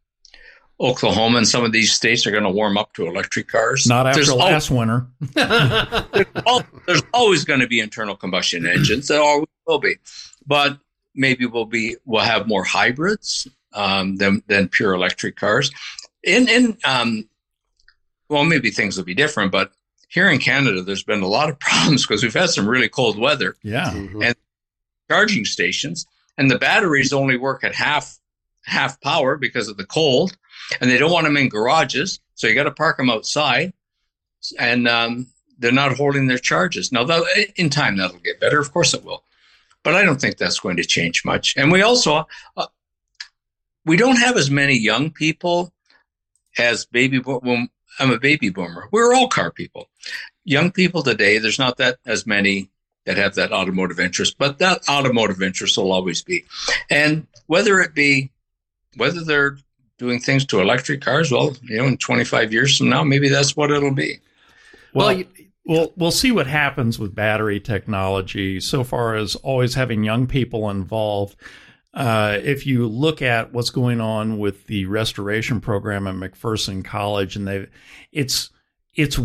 [0.81, 3.87] Oklahoma and some of these states are going to warm up to electric cars?
[3.87, 5.07] Not after There's al- last winter.
[5.37, 9.09] al- there's always going to be internal combustion engines.
[9.09, 9.97] There always will be,
[10.47, 10.79] but
[11.15, 15.71] maybe we'll be we'll have more hybrids um, than than pure electric cars.
[16.25, 17.29] In in um,
[18.29, 19.73] well, maybe things will be different, but
[20.09, 23.19] here in Canada, there's been a lot of problems because we've had some really cold
[23.19, 23.91] weather Yeah.
[23.93, 24.35] Mhm.
[25.11, 26.07] charging stations,
[26.39, 28.19] and the batteries only work at half
[28.65, 30.37] half power because of the cold,
[30.81, 33.73] and they don't want them in garages, so you got to park them outside,
[34.59, 35.27] and um,
[35.59, 36.93] they're not holding their charges.
[36.93, 37.07] Now,
[37.57, 39.25] in time that'll get better, of course it will,
[39.83, 41.57] but I don't think that's going to change much.
[41.57, 42.67] And we also uh,
[43.85, 45.73] we don't have as many young people
[46.59, 47.71] as baby boom.
[47.99, 48.89] I'm a baby boomer.
[48.93, 49.89] We're all car people.
[50.45, 52.71] Young people today, there's not that as many
[53.05, 56.45] that have that automotive interest, but that automotive interest will always be.
[56.89, 58.31] And whether it be,
[58.97, 59.59] whether they're
[60.01, 63.55] doing things to electric cars, well, you know, in 25 years from now, maybe that's
[63.55, 64.19] what it'll be.
[64.95, 65.27] Well, well, you-
[65.67, 68.59] We'll we'll see what happens with battery technology.
[68.61, 71.37] So far as always having young people involved,
[71.95, 77.37] uh, if you look at what's going on with the restoration program at McPherson College,
[77.37, 77.71] and they've
[78.11, 78.51] it's
[78.95, 79.21] it's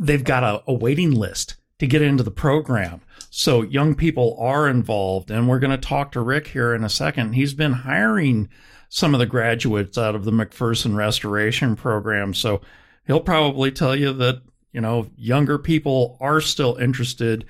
[0.00, 3.02] they've got a, a waiting list to get into the program.
[3.30, 6.88] So young people are involved, and we're going to talk to Rick here in a
[6.88, 7.34] second.
[7.34, 8.48] He's been hiring
[8.96, 12.62] some of the graduates out of the McPherson restoration program, so
[13.06, 14.40] he'll probably tell you that
[14.72, 17.44] you know younger people are still interested.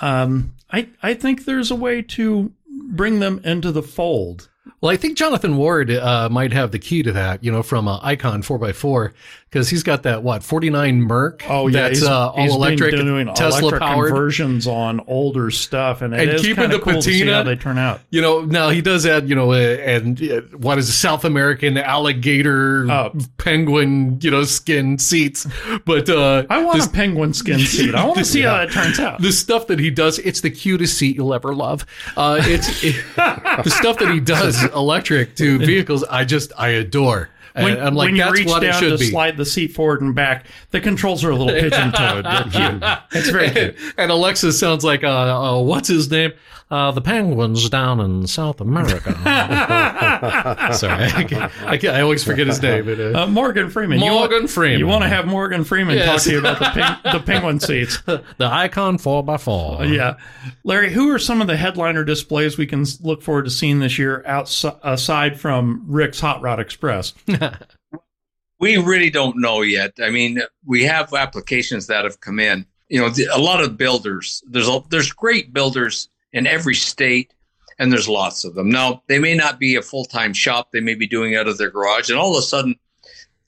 [0.00, 2.52] Um, I I think there's a way to
[2.88, 4.48] bring them into the fold.
[4.80, 7.88] Well, I think Jonathan Ward uh, might have the key to that, you know, from
[7.88, 9.12] uh, Icon 4x4,
[9.50, 11.44] because he's got that, what, 49 Merc?
[11.50, 14.08] Oh yeah, That's he's, uh, he's all been electric, doing Tesla electric powered.
[14.10, 17.32] conversions on older stuff, and, it And keeping the cool to see patina.
[17.38, 18.00] how they turn out.
[18.10, 21.24] You know, now he does add, you know, uh, and uh, what is it, South
[21.24, 23.12] American alligator Oh.
[23.38, 25.46] penguin, you know, skin seats.
[25.84, 27.94] But uh, I want this- a penguin skin seat.
[27.94, 29.20] I want to see how that turns out.
[29.20, 31.84] the stuff that he does, it's the cutest seat you'll ever love.
[32.16, 36.04] Uh, it's it, the stuff that he does electric to vehicles.
[36.04, 37.28] I just I adore.
[37.54, 39.10] And When, I'm like, when you that's reach what it down to be.
[39.10, 42.24] slide the seat forward and back, the controls are a little pigeon-toed.
[42.52, 42.82] They're cute.
[43.12, 43.76] It's very cute.
[43.98, 45.08] and Alexa sounds like, uh,
[45.58, 46.32] uh, what's his name?
[46.70, 49.12] Uh, the penguins down in South America.
[50.72, 52.86] Sorry, I, can't- I, can't- I always forget his name.
[52.86, 53.98] But, uh, Uh, Morgan Freeman.
[54.00, 54.78] You want- Morgan Freeman.
[54.78, 56.06] You want to have Morgan Freeman Yes.
[56.06, 58.00] talk to you about the, the penguin seats.
[58.06, 59.94] the Icon 4x4.
[59.94, 60.14] Yeah.
[60.64, 63.98] Larry, who are some of the headliner displays we can look forward to seeing this
[63.98, 67.12] year outside, aside from Rick's Hot Rod Express?
[68.62, 69.94] We really don't know yet.
[70.00, 72.64] I mean, we have applications that have come in.
[72.88, 74.40] You know, the, a lot of builders.
[74.46, 77.34] There's a, there's great builders in every state,
[77.80, 78.70] and there's lots of them.
[78.70, 80.70] Now, they may not be a full time shop.
[80.70, 82.76] They may be doing out of their garage, and all of a sudden,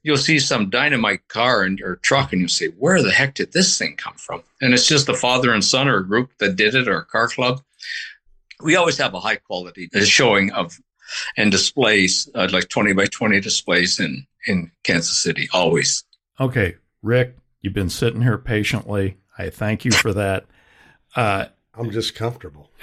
[0.02, 3.52] you'll see some dynamite car and or truck, and you'll say, "Where the heck did
[3.52, 6.56] this thing come from?" And it's just a father and son or a group that
[6.56, 7.62] did it or a car club.
[8.60, 10.76] We always have a high quality showing of
[11.36, 15.48] and displays, uh, like twenty by twenty displays in in Kansas City.
[15.52, 16.04] Always.
[16.40, 19.16] Okay, Rick, you've been sitting here patiently.
[19.38, 20.44] I thank you for that.
[21.16, 22.70] Uh, I'm just comfortable.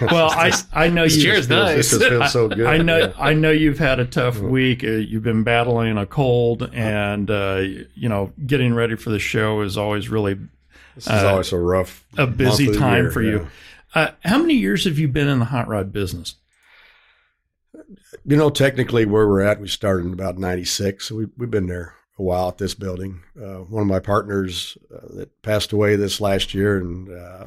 [0.00, 1.10] well, I I know you.
[1.22, 1.76] Cheers, Feels- nice.
[1.76, 2.66] This just feels so good.
[2.66, 3.12] I know Yeah.
[3.18, 4.82] I know you've had a tough week.
[4.84, 7.62] Uh, you've been battling a cold, and uh,
[7.94, 10.34] you know getting ready for the show is always really
[10.94, 13.48] This is always a rough, a busy time year, for you.
[13.94, 16.34] Uh, how many years have you been in the hot rod business?
[18.28, 21.06] You know, technically, where we're at, we started in about '96.
[21.06, 23.22] So we, we've been there a while at this building.
[23.40, 27.44] Uh, one of my partners uh, that passed away this last year, and uh,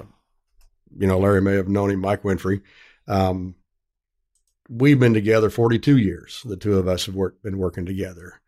[0.98, 2.62] you know, Larry may have known him, Mike Winfrey.
[3.10, 3.56] Um,
[4.70, 6.42] we've been together 42 years.
[6.46, 8.40] The two of us have been working together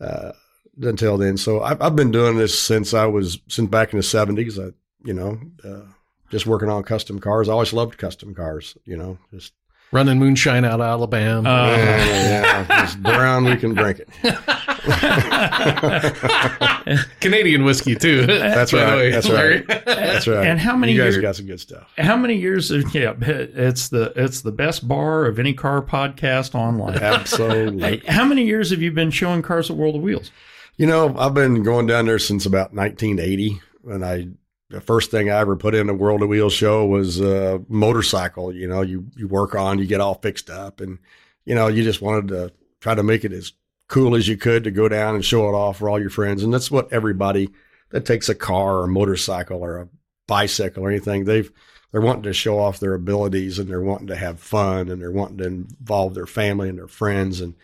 [0.00, 0.32] uh,
[0.80, 1.36] until then.
[1.36, 4.58] So I've, I've been doing this since I was since back in the 70s.
[4.58, 5.92] I, you know, uh,
[6.30, 7.48] just working on custom cars.
[7.48, 8.76] I always loved custom cars.
[8.84, 9.52] You know, just
[9.96, 11.48] Running moonshine out of Alabama.
[11.48, 13.46] Uh, yeah, it's brown.
[13.46, 14.10] We can drink it.
[17.22, 18.26] Canadian whiskey too.
[18.26, 18.94] That's right.
[18.94, 19.66] way, That's right.
[19.66, 20.46] That's right.
[20.46, 21.90] And how many you guys years- got some good stuff?
[21.96, 22.70] How many years?
[22.70, 26.98] Of, yeah, it's the it's the best bar of any car podcast online.
[26.98, 28.02] Absolutely.
[28.06, 30.30] How many years have you been showing cars at World of Wheels?
[30.76, 33.62] You know, I've been going down there since about 1980.
[33.80, 34.28] When I
[34.68, 38.52] the first thing I ever put in a World of Wheels show was a motorcycle.
[38.52, 40.98] You know, you you work on, you get all fixed up, and
[41.44, 43.52] you know, you just wanted to try to make it as
[43.88, 46.42] cool as you could to go down and show it off for all your friends.
[46.42, 47.50] And that's what everybody
[47.90, 49.88] that takes a car or a motorcycle or a
[50.26, 51.52] bicycle or anything they've
[51.92, 55.12] they're wanting to show off their abilities and they're wanting to have fun and they're
[55.12, 57.54] wanting to involve their family and their friends and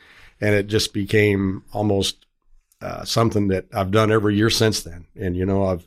[0.41, 2.27] and it just became almost
[2.83, 5.07] uh, something that I've done every year since then.
[5.15, 5.87] And you know, I've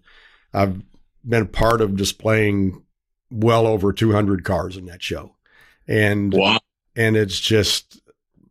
[0.53, 0.81] I've
[1.27, 2.83] been a part of displaying
[3.31, 5.35] well over 200 cars in that show,
[5.87, 6.59] and Wow.
[6.95, 8.01] and it's just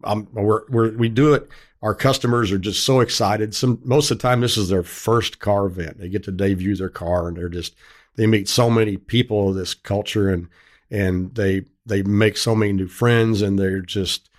[0.04, 1.48] um, we're, we're we do it.
[1.82, 3.54] Our customers are just so excited.
[3.54, 5.98] Some most of the time, this is their first car event.
[5.98, 7.74] They get to debut their car, and they're just
[8.16, 10.48] they meet so many people of this culture, and
[10.90, 14.30] and they they make so many new friends, and they're just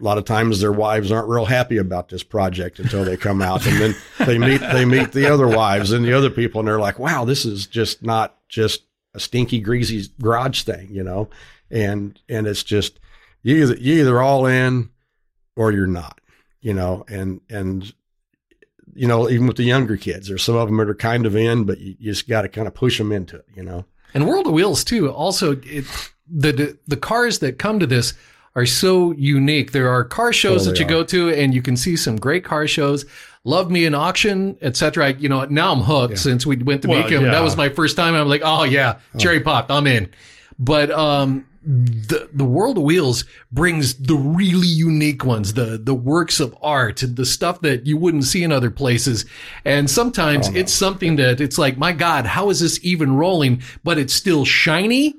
[0.00, 3.42] a lot of times their wives aren't real happy about this project until they come
[3.42, 3.94] out, and then
[4.26, 7.24] they meet they meet the other wives and the other people, and they're like, "Wow,
[7.24, 8.84] this is just not just
[9.14, 11.28] a stinky, greasy garage thing," you know,
[11.70, 12.98] and and it's just
[13.42, 14.90] you either you either all in
[15.56, 16.20] or you're not,
[16.60, 17.92] you know, and and
[18.94, 21.36] you know even with the younger kids, there's some of them that are kind of
[21.36, 23.84] in, but you, you just got to kind of push them into it, you know.
[24.14, 25.10] And World of Wheels too.
[25.10, 25.84] Also, it,
[26.26, 28.14] the, the the cars that come to this
[28.56, 29.72] are so unique.
[29.72, 32.16] There are car shows Oh, that they you go to, and you can see some
[32.16, 33.04] great car shows.
[33.44, 35.12] Love me an auction, etc.
[35.14, 37.22] You know, now I'm hooked since we went to Well, Mecum.
[37.22, 37.30] yeah.
[37.30, 38.14] That was my first time.
[38.14, 39.70] I'm like, oh yeah, cherry popped.
[39.70, 40.10] I'm in.
[40.58, 46.38] But um, the the World of Wheels brings the really unique ones, the the works
[46.40, 49.24] of art, the stuff that you wouldn't see in other places.
[49.64, 53.62] And sometimes Oh, it's something that it's like, my God, how is this even rolling?
[53.84, 55.14] But it's still shiny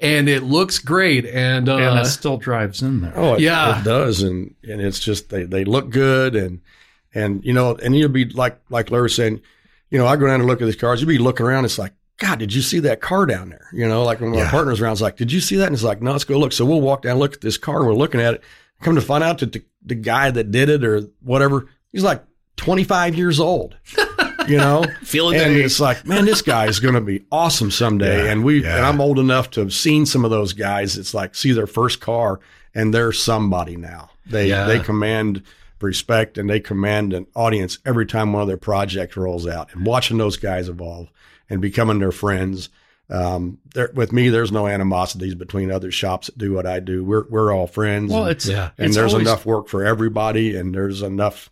[0.00, 1.26] and it looks great.
[1.26, 3.12] And, uh, and it still drives in there.
[3.16, 3.80] Oh, it, Yeah.
[3.80, 6.60] it does, and and it's just they they look good, and
[7.14, 9.40] and you know, and you'll be like like Larry was saying,
[9.90, 11.00] you know, I go down and look at these cars.
[11.00, 11.64] You'll be looking around.
[11.64, 13.66] It's like, God, did you see that car down there?
[13.72, 14.50] You know, like when my Yeah.
[14.50, 15.66] partner's around, it's like, did you see that?
[15.66, 16.52] And it's like, no, let's go look.
[16.52, 17.78] So we'll walk down, look at this car.
[17.78, 18.42] And we're looking at it.
[18.82, 22.22] Come to find out that the, the guy that did it or whatever, he's like
[22.56, 23.76] 25 years old.
[24.50, 25.62] You know, Feel a and day.
[25.62, 28.24] it's like, man, this guy is going to be awesome someday.
[28.24, 28.76] Yeah, and we, yeah.
[28.76, 30.96] and I'm old enough to have seen some of those guys.
[30.98, 32.40] It's like see their first car,
[32.74, 34.10] and they're somebody now.
[34.26, 34.66] They Yeah.
[34.66, 35.42] they command
[35.80, 39.72] respect and they command an audience every time one of their projects rolls out.
[39.74, 41.08] And watching those guys evolve
[41.48, 42.68] and becoming their friends.
[43.08, 47.02] Um, there, with me, there's no animosities between other shops that do what I do.
[47.02, 48.12] We're we're all friends.
[48.12, 48.70] Well, and- it's Yeah.
[48.78, 51.50] and it's there's always- enough work for everybody, and there's enough.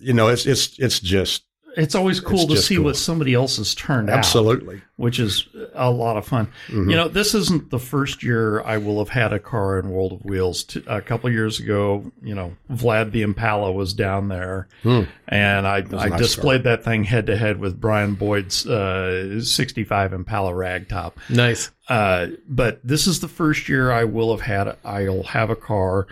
[0.00, 1.44] You know, it's it's it's just
[1.76, 2.84] It's always cool to see cool.
[2.86, 4.18] what somebody else has turned out.
[4.18, 4.82] absolutely.
[4.96, 6.48] which is a lot of fun.
[6.68, 6.90] Mhm.
[6.90, 10.12] You know, this isn't the first year I will have had a car in World
[10.12, 10.66] of Wheels.
[10.86, 15.02] A couple years ago, you know, Vlad the Impala was down there, Hmm.
[15.28, 20.12] and I, I nice displayed that thing head to head with Brian Boyd's uh, 65
[20.12, 21.12] Impala ragtop.
[21.30, 21.70] Nice.
[21.88, 24.76] Uh, but this is the first year I will have had.
[24.84, 26.08] I'll have a car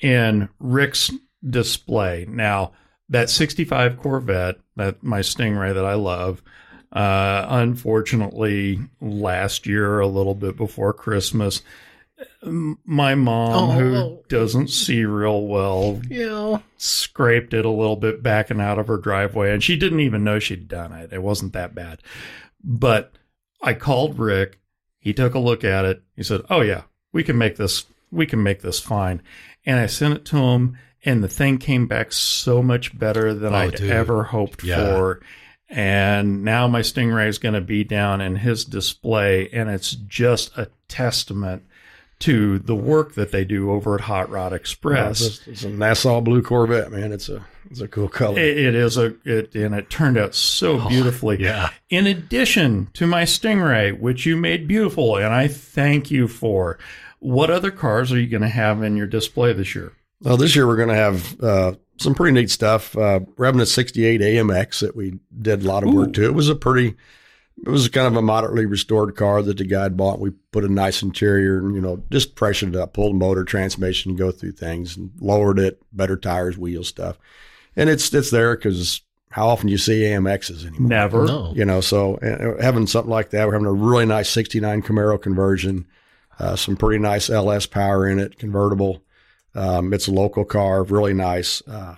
[0.00, 1.12] in Rick's
[1.48, 2.26] display.
[2.28, 2.72] Now
[3.12, 6.42] that '65 Corvette, that my Stingray that I love.
[6.92, 11.62] Uh, unfortunately, last year, a little bit before Christmas,
[12.84, 13.72] My mom, Oh.
[13.72, 16.58] who doesn't see real well, Yeah.
[16.76, 20.38] scraped it a little bit backing out of her driveway, and she didn't even know
[20.38, 21.12] she'd done it.
[21.12, 22.00] It wasn't that bad.
[22.62, 23.12] But
[23.60, 24.60] I called Rick.
[25.00, 26.02] He took a look at it.
[26.14, 27.86] He said, "Oh yeah, we can make this.
[28.12, 29.20] We can make this fine."
[29.66, 33.52] And I sent it to him, and the thing came back so much better than
[33.52, 33.90] Oh, I'd dude.
[33.90, 34.76] ever hoped Yeah.
[34.76, 35.20] for.
[35.68, 40.56] And now my Stingray is going to be down in his display, and it's just
[40.56, 41.62] a testament
[42.20, 45.20] to the work that they do over at Hot Rod Express.
[45.22, 47.10] It's, a, it's a Nassau blue Corvette, man.
[47.10, 48.38] It's a it's a cool color.
[48.38, 51.38] It, it is a it, and it turned out so oh, beautifully.
[51.40, 51.70] Yeah.
[51.88, 56.78] In addition to my Stingray, which you made beautiful, and I thank you for.
[57.18, 59.92] What other cars are you going to have in your display this year?
[60.22, 62.96] Well, this year we're going to have uh, some pretty neat stuff.
[62.96, 65.96] Uh, we're having a 68 AMX that we did a lot of Ooh.
[65.96, 66.24] work to.
[66.24, 66.94] It was a pretty,
[67.64, 70.20] it was kind of a moderately restored car that the guy had bought.
[70.20, 74.16] We put a nice interior and, you know, just freshened it up, pulled motor, transmission,
[74.16, 77.18] go through things and lowered it, better tires, wheels, stuff.
[77.74, 80.88] And it's, it's there because how often do you see AMXs anymore?
[80.88, 81.26] Never.
[81.26, 81.52] No.
[81.56, 85.20] you know so uh, having something like that we're having a really nice 69 camaro
[85.20, 85.86] conversion
[86.38, 89.02] uh, some pretty nice ls power in it convertible
[89.54, 91.96] um, it's a local car really nice uh,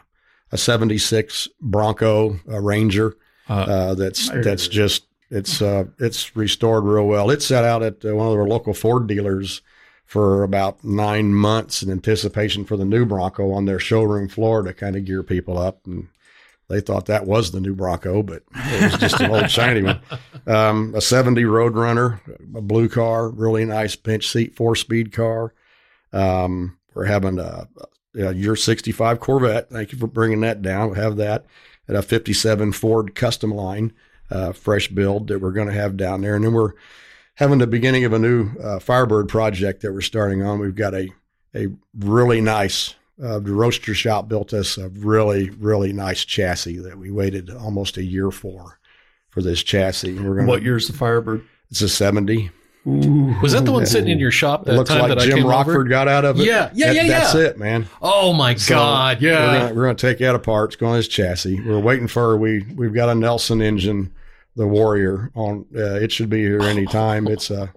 [0.52, 3.16] a 76 bronco uh, ranger
[3.48, 8.04] Uh, uh, that's that's just it's uh, it's restored real well it's set out at
[8.04, 9.62] uh, one of our local ford dealers
[10.06, 14.72] for about nine months in anticipation for the new bronco on their showroom floor to
[14.72, 16.08] kind of gear people up and
[16.68, 20.00] they thought that was the new Bronco, but it was just an old shiny one.
[20.46, 22.20] Um, a 70 Roadrunner,
[22.56, 25.52] a blue car, really nice bench seat, four speed car.
[26.12, 27.68] Um, we're having a,
[28.16, 29.70] a year 65 Corvette.
[29.70, 30.90] Thank you for bringing that down.
[30.90, 31.44] We have that
[31.88, 33.92] at a 57 Ford Customline,
[34.30, 36.36] uh, fresh build that we're going to have down there.
[36.36, 36.72] And then we're
[37.34, 40.60] having the beginning of a new uh, Firebird project that we're starting on.
[40.60, 41.10] We've got a,
[41.54, 46.98] a really nice uh, the Roadster Shop built us a really, really nice chassis that
[46.98, 48.78] we waited almost a year for,
[49.30, 50.16] for this chassis.
[50.16, 51.44] And we're going what year's the Firebird?
[51.70, 52.50] it's a 70.
[52.86, 55.46] Was that the one sitting in your shop that time like that I Jim came
[55.46, 55.84] Rockford over?
[55.84, 56.44] got out of it.
[56.46, 57.86] Yeah, yeah, That- yeah, That's it, man.
[58.02, 59.22] Oh my So God!
[59.22, 59.32] Yeah.
[59.52, 60.70] We're gonna, we're gonna take that apart.
[60.70, 61.60] It's going to this chassis.
[61.62, 64.12] We're waiting for we we've got a Nelson engine,
[64.56, 65.64] the Warrior on.
[65.74, 67.26] Uh, it should be here any time.
[67.26, 67.68] It's uh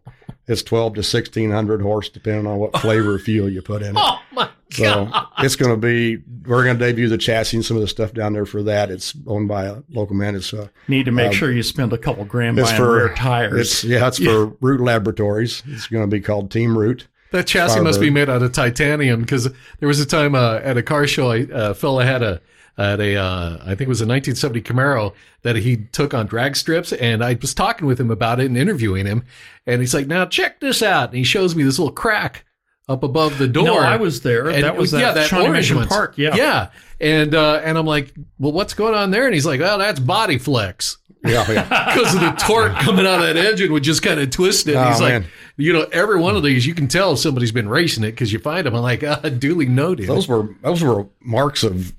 [0.47, 3.89] it's twelve to sixteen hundred horse, depending on what flavor of fuel you put in
[3.89, 3.95] it.
[4.03, 5.27] oh my So God!
[5.39, 6.17] it's going to be.
[6.45, 8.89] We're going to debut the chassis and some of the stuff down there for that.
[8.89, 10.35] It's owned by a local man.
[10.35, 12.95] It's uh, Need to make Um, sure you spend a couple grand it's buying for-
[12.95, 13.59] rear tires.
[13.59, 15.63] it's yeah, it's for Root Laboratories.
[15.67, 17.07] It's going to be called Team Root.
[17.31, 20.77] That chassis must be made out of titanium because there was a time uh, at
[20.77, 22.39] a car show, I- a fella had a
[22.77, 26.55] at a uh, I think it was a 1970 Camaro that he took on drag
[26.55, 29.25] strips, and I was talking with him about it and interviewing him,
[29.65, 32.45] and he's like, "Now check this out," and he shows me this little crack
[32.89, 33.65] up above the door.
[33.65, 34.47] no, I was there.
[34.49, 35.87] And- that was yeah, that Shawnee orange Mission.
[35.87, 36.17] Park.
[36.17, 36.35] Yeah.
[36.35, 36.69] yeah,
[37.01, 39.99] and uh, and I'm like, "Well, what's going on there?" And he's like, "Well, that's
[39.99, 41.63] body flex." Yeah, yeah.
[41.95, 44.75] because of the torque coming out of that engine would just kind of twist it.
[44.75, 45.25] Oh, He's like, man.
[45.57, 48.39] you know, every one of these you can tell somebody's been racing it because you
[48.39, 48.75] find them.
[48.75, 50.07] I'm like, uh, duly noted.
[50.07, 51.91] Those were those were marks of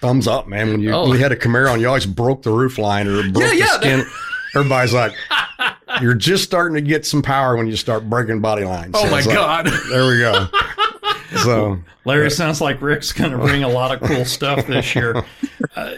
[0.00, 0.68] thumbs up, man.
[0.70, 1.04] When you Oh.
[1.08, 3.50] when you had a Camaro and you always broke the roof line or broke Yeah,
[3.50, 4.06] the yeah, skin.
[4.54, 5.12] Everybody's like,
[6.00, 8.92] you're just starting to get some power when you start breaking body lines.
[8.94, 9.66] oh So my it's like, god!
[9.90, 10.48] there we go.
[11.42, 15.24] So Larry sounds like Rick's going to bring a lot of cool stuff this year.
[15.76, 15.94] Uh,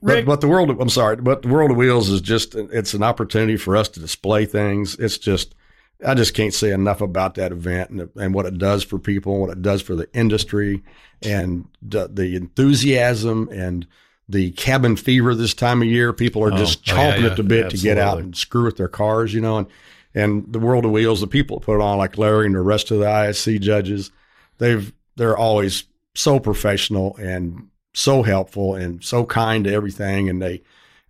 [0.00, 2.94] Rick, But, but the world, I'm sorry, but the world of wheels is just, it's
[2.94, 4.94] an opportunity for us to display things.
[4.96, 5.56] It's just,
[6.06, 9.32] I just can't say enough about that event and, and what it does for people,
[9.32, 10.82] and what it does for the industry
[11.22, 13.86] and the, the enthusiasm and
[14.28, 16.12] the cabin fever this time of year.
[16.12, 18.36] People are oh, just oh, yeah, chomping yeah, at the bit to get out and
[18.36, 19.66] screw with their cars, you know, and,
[20.14, 22.60] and the world of wheels, the people that put it on like Larry and the
[22.60, 24.10] rest of the ISC judges,
[24.58, 25.84] they've, they're always
[26.14, 30.28] so professional and so helpful and so kind to everything.
[30.28, 30.62] And they,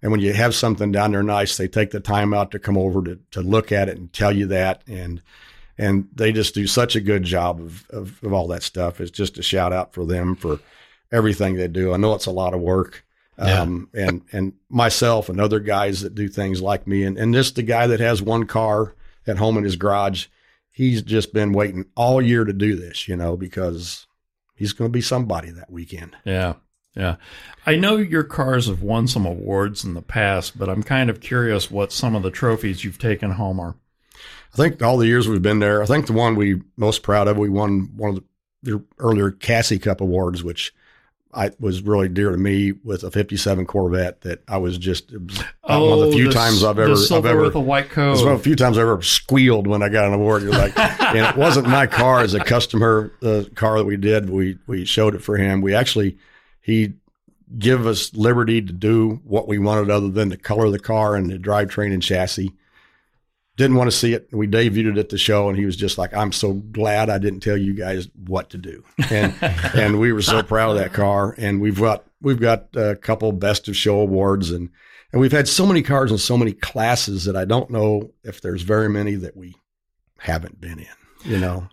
[0.02, 2.78] and when you have something down there nice, they take the time out to come
[2.78, 4.82] over to, to look at it and tell you that.
[4.86, 5.22] And,
[5.76, 9.00] and they just do such a good job of, of, of all that stuff.
[9.00, 10.60] It's just a shout out for them for
[11.10, 11.92] everything they do.
[11.92, 13.04] I know it's a lot of work.
[13.38, 13.62] Yeah.
[13.62, 17.54] Um, and, and myself and other guys that do things like me and, and just
[17.54, 18.96] the guy that has one car
[19.28, 20.26] at home in his garage,
[20.72, 24.08] he's just been waiting all year to do this, you know, because
[24.56, 26.16] he's going to be somebody that weekend.
[26.24, 26.54] Yeah.
[26.98, 27.16] Yeah.
[27.64, 31.20] I know your cars have won some awards in the past, but I'm kind of
[31.20, 33.76] curious what some of the trophies you've taken home are.
[34.52, 37.28] I think all the years we've been there, I think the one we most proud
[37.28, 38.24] of, we won one of
[38.62, 40.74] the, earlier Cassie Cup awards, which
[41.32, 45.44] I was really dear to me with a '57 Corvette that I was just was
[45.64, 47.90] oh, one of the oh, few the, times I've ever I've ever with a white
[47.90, 48.14] coat.
[48.14, 50.42] It's one of the few times I've ever squealed when I got an award.
[50.42, 53.12] You're like, and it wasn't my car as a customer.
[53.20, 55.60] The car that we did, we we showed it for him.
[55.60, 56.16] We actually
[56.68, 56.94] he
[57.58, 61.16] give us liberty to do what we wanted other than the color of the car
[61.16, 62.52] and the drivetrain and chassis
[63.58, 64.28] didn't want to see it.
[64.32, 67.18] We debuted it at the show, and he was just like, "I'm so glad I
[67.18, 70.92] didn't tell you guys what to do." And and we were so proud of that
[70.92, 71.34] car.
[71.36, 74.70] And we've got we've got a couple best of show awards, and
[75.12, 78.40] and we've had so many cars in so many classes that I don't know if
[78.40, 79.56] there's very many that we
[80.18, 81.30] haven't been in.
[81.30, 81.68] You know.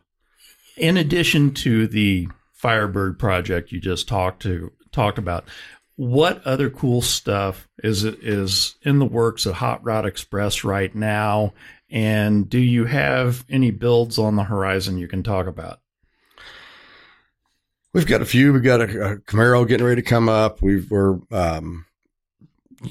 [0.76, 5.46] In addition to the Firebird project you just talked to talked about,
[5.96, 11.54] what other cool stuff is is in the works at Hot Rod Express right now
[11.90, 15.80] and do you have any builds on the horizon you can talk about?
[17.94, 18.52] We've got a few.
[18.52, 20.62] We've got a, a Camaro getting ready to come up.
[20.62, 21.86] we are um,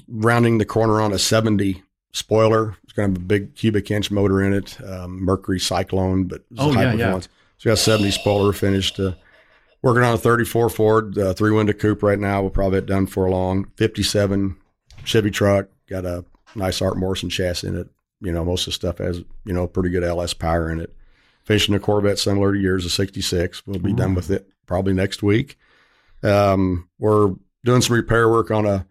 [0.09, 1.83] rounding the corner on a 70
[2.13, 2.77] spoiler.
[2.85, 6.43] It's going to have a big cubic inch motor in it, um, Mercury Cyclone, but
[6.57, 7.19] oh, yeah, yeah.
[7.19, 7.29] So
[7.67, 8.99] we got 70 spoiler finished.
[8.99, 9.13] Uh,
[9.85, 12.41] working on a 34 Ford, uh, three window coupe right now.
[12.41, 13.67] We'll probably have it done for long.
[13.77, 14.57] 57
[15.05, 16.25] Chevy truck, got a
[16.55, 17.89] nice Art Morrison chassis in it
[18.25, 20.95] you know, most of the stuff has, you know, pretty good LS power in it.
[21.45, 23.67] Finishing a Corvette similar to yours, a 66.
[23.67, 23.97] We'll be Ooh.
[23.97, 25.59] done with it probably next week.
[26.23, 28.87] Um, we're doing some repair work on a,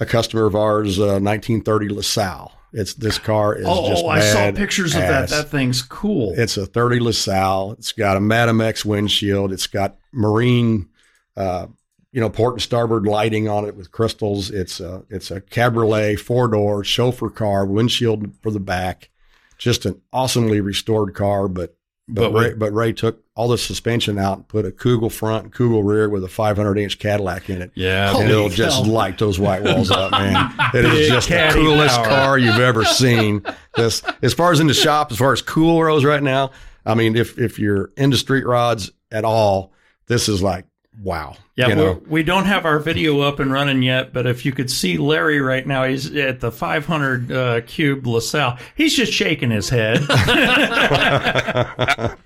[0.00, 2.52] a customer of ours, uh, 1930 LaSalle.
[2.74, 4.04] It's this car is oh, just.
[4.04, 5.02] Oh, I saw pictures ass.
[5.02, 5.28] of that.
[5.30, 6.34] That thing's cool.
[6.36, 7.72] It's a 30 LaSalle.
[7.78, 9.52] It's got a Madame X windshield.
[9.52, 10.88] It's got marine
[11.36, 11.66] uh,
[12.14, 14.48] you know, port and starboard lighting on it with crystals.
[14.48, 19.10] It's a it's a cabriolet, four door, chauffeur car, windshield for the back.
[19.58, 24.18] Just an awesomely restored car, but but, but Ray, but Ray took all the suspension
[24.18, 27.62] out and put a Kugel front and Kugel rear with a 500 inch Cadillac in
[27.62, 27.72] it.
[27.74, 30.52] Yeah, and it'll just light those white walls up, man.
[30.74, 32.04] It is just the coolest power.
[32.06, 33.44] car you've ever seen.
[33.76, 36.50] This, as far as in the shop, as far as cool rows right now,
[36.84, 39.72] I mean, if if you're into street rods at all,
[40.06, 40.66] this is like
[41.02, 41.36] wow.
[41.56, 44.98] Yeah, we don't have our video up and running yet, but if you could see
[44.98, 48.58] Larry right now, he's at the 500 uh, cube LaSalle.
[48.74, 50.00] He's just shaking his head.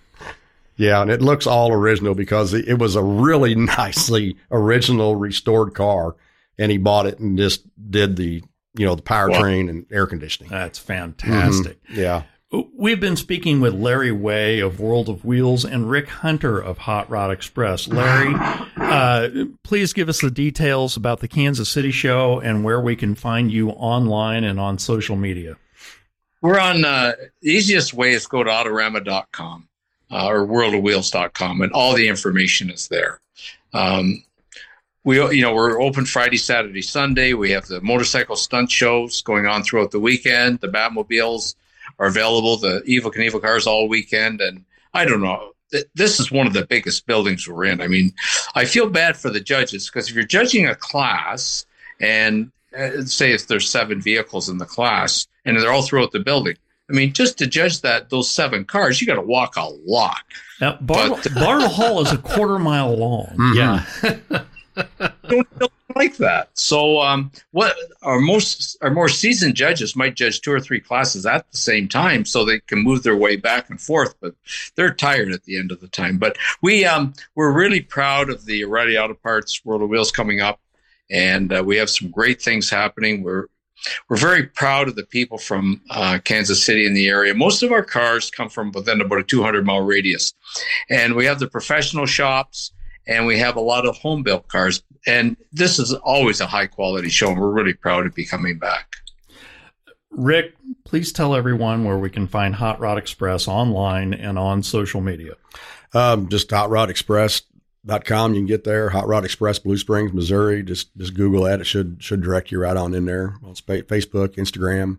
[0.77, 6.17] yeah, and it looks all original because it was a really nicely original restored car,
[6.59, 8.43] and he bought it and just did the
[8.75, 10.51] you know the powertrain and air conditioning.
[10.51, 11.83] That's fantastic.
[11.85, 12.01] Mm-hmm.
[12.01, 12.23] Yeah.
[12.51, 17.11] We've been speaking with Larry Way of World of Wheels and Rick Hunter of Hot
[17.11, 17.87] Rod Express.
[17.87, 18.35] Larry,
[18.79, 19.29] uh,
[19.63, 23.53] please give us the details about the Kansas City show and where we can find
[23.53, 25.59] you online and on social media.
[26.41, 29.69] We're on uh, the easiest way is go to autorama.com
[30.11, 33.21] uh, or worldofwheels.com, and all the information is there.
[33.75, 34.25] Um,
[35.05, 37.35] we, you know, we're open Friday, Saturday, Sunday.
[37.35, 40.61] We have the motorcycle stunt shows going on throughout the weekend.
[40.61, 41.55] The Batmobiles
[41.99, 42.57] are available.
[42.57, 45.53] The Evel Knievel cars all weekend, and I don't know.
[45.95, 47.81] This is one of the biggest buildings we're in.
[47.83, 48.15] I mean,
[48.55, 51.67] I feel bad for the judges because if you're judging a class
[52.01, 56.21] and uh, say if there's seven vehicles in the class and they're all throughout the
[56.21, 56.57] building,
[56.89, 60.23] I mean, just to judge that those seven cars, you got to walk a lot.
[60.59, 63.27] Now, Bartle, Bartle Hall is a quarter mile long.
[63.37, 64.35] Mm-hmm.
[64.35, 64.45] Yeah.
[65.29, 66.51] don't, don't, like that.
[66.55, 71.27] So, um, what our most our more seasoned judges might judge two or three classes
[71.27, 74.15] at the same time, so they can move their way back and forth.
[74.21, 74.35] But
[74.75, 76.19] they're tired at the end of the time.
[76.19, 80.41] But we um, we're really proud of the O'Reilly Auto Parts World of Wheels coming
[80.41, 80.61] up,
[81.11, 83.23] and uh, we have some great things happening.
[83.23, 83.47] We're
[84.09, 87.35] we're very proud of the people from uh, Kansas City in the area.
[87.35, 90.33] Most of our cars come from within about a 200 mile radius,
[90.91, 92.73] and we have the professional shops
[93.09, 94.83] and we have a lot of home built cars.
[95.07, 98.59] And this is always a high quality show, and we're really proud to be coming
[98.59, 98.97] back.
[100.11, 100.55] Rick,
[100.85, 105.35] please tell everyone where we can find Hot Rod Express online and on social media.
[105.95, 108.35] Um, just hotrodexpress.com.
[108.35, 108.91] You can get there.
[108.91, 110.63] Hot Rod Express, Blue Springs, Missouri.
[110.63, 111.61] Just just Google that.
[111.61, 113.37] It should should direct you right on in there.
[113.43, 114.99] On Facebook, Instagram.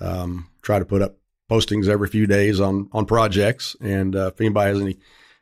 [0.00, 1.16] Um, try to put up
[1.50, 3.76] postings every few days on on projects.
[3.80, 4.98] And uh, if anybody has any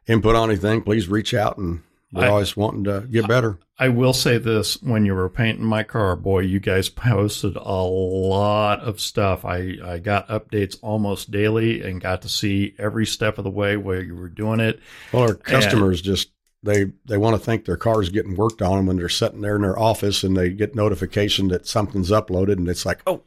[0.07, 1.83] input on anything, please reach out and
[2.13, 3.59] we're I, always wanting to get better.
[3.79, 7.83] I will say this: when you were painting my car, boy, you guys posted a
[7.83, 9.45] lot of stuff.
[9.45, 13.77] I I got updates almost daily and got to see every step of the way
[13.77, 14.81] where you were doing it.
[15.13, 16.31] Well, our customers and, just
[16.63, 19.41] they they want to think their car is getting worked on them when they're sitting
[19.41, 23.23] there in their office and they get notification that something's uploaded and it's like, oh,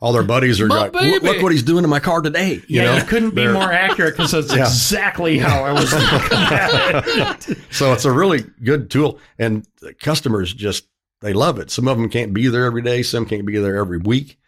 [0.00, 2.54] all their buddies are My like, "Look- look what he's doing to my car today.
[2.66, 4.64] You yeah, know, you couldn't be They're- more accurate because that's Yeah.
[4.64, 7.58] exactly how I was looking at it.
[7.70, 10.86] So it's a really good tool, and the customers just
[11.22, 11.70] they love it.
[11.70, 14.38] Some of them can't be there every day, some can't be there every week,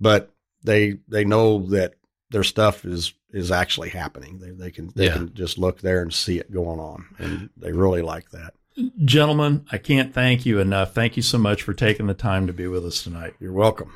[0.00, 0.30] but
[0.62, 1.94] they they know that
[2.30, 4.38] their stuff is is actually happening.
[4.38, 5.14] They they can they Yeah.
[5.14, 8.52] can just look there and see it going on, and they really like that.
[9.04, 10.94] Gentlemen, I can't thank you enough.
[10.94, 13.34] Thank you so much for taking the time to be with us tonight.
[13.40, 13.92] You're welcome.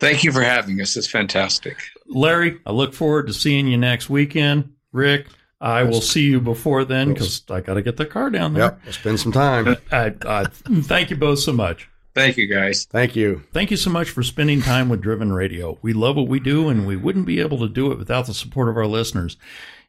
[0.00, 0.96] Thank you for having us.
[0.96, 1.76] It's fantastic.
[2.08, 4.72] Larry, I look forward to seeing you next weekend.
[4.92, 5.28] Rick,
[5.60, 8.64] I will see you before then because I got to get the car down there.
[8.64, 9.68] Yep, we'll spend some time.
[9.68, 11.88] Uh, I, I, thank you both so much.
[12.14, 12.86] Thank you, guys.
[12.86, 13.42] Thank you.
[13.52, 15.78] Thank you so much for spending time with Driven Radio.
[15.80, 18.34] We love what we do, and we wouldn't be able to do it without the
[18.34, 19.36] support of our listeners.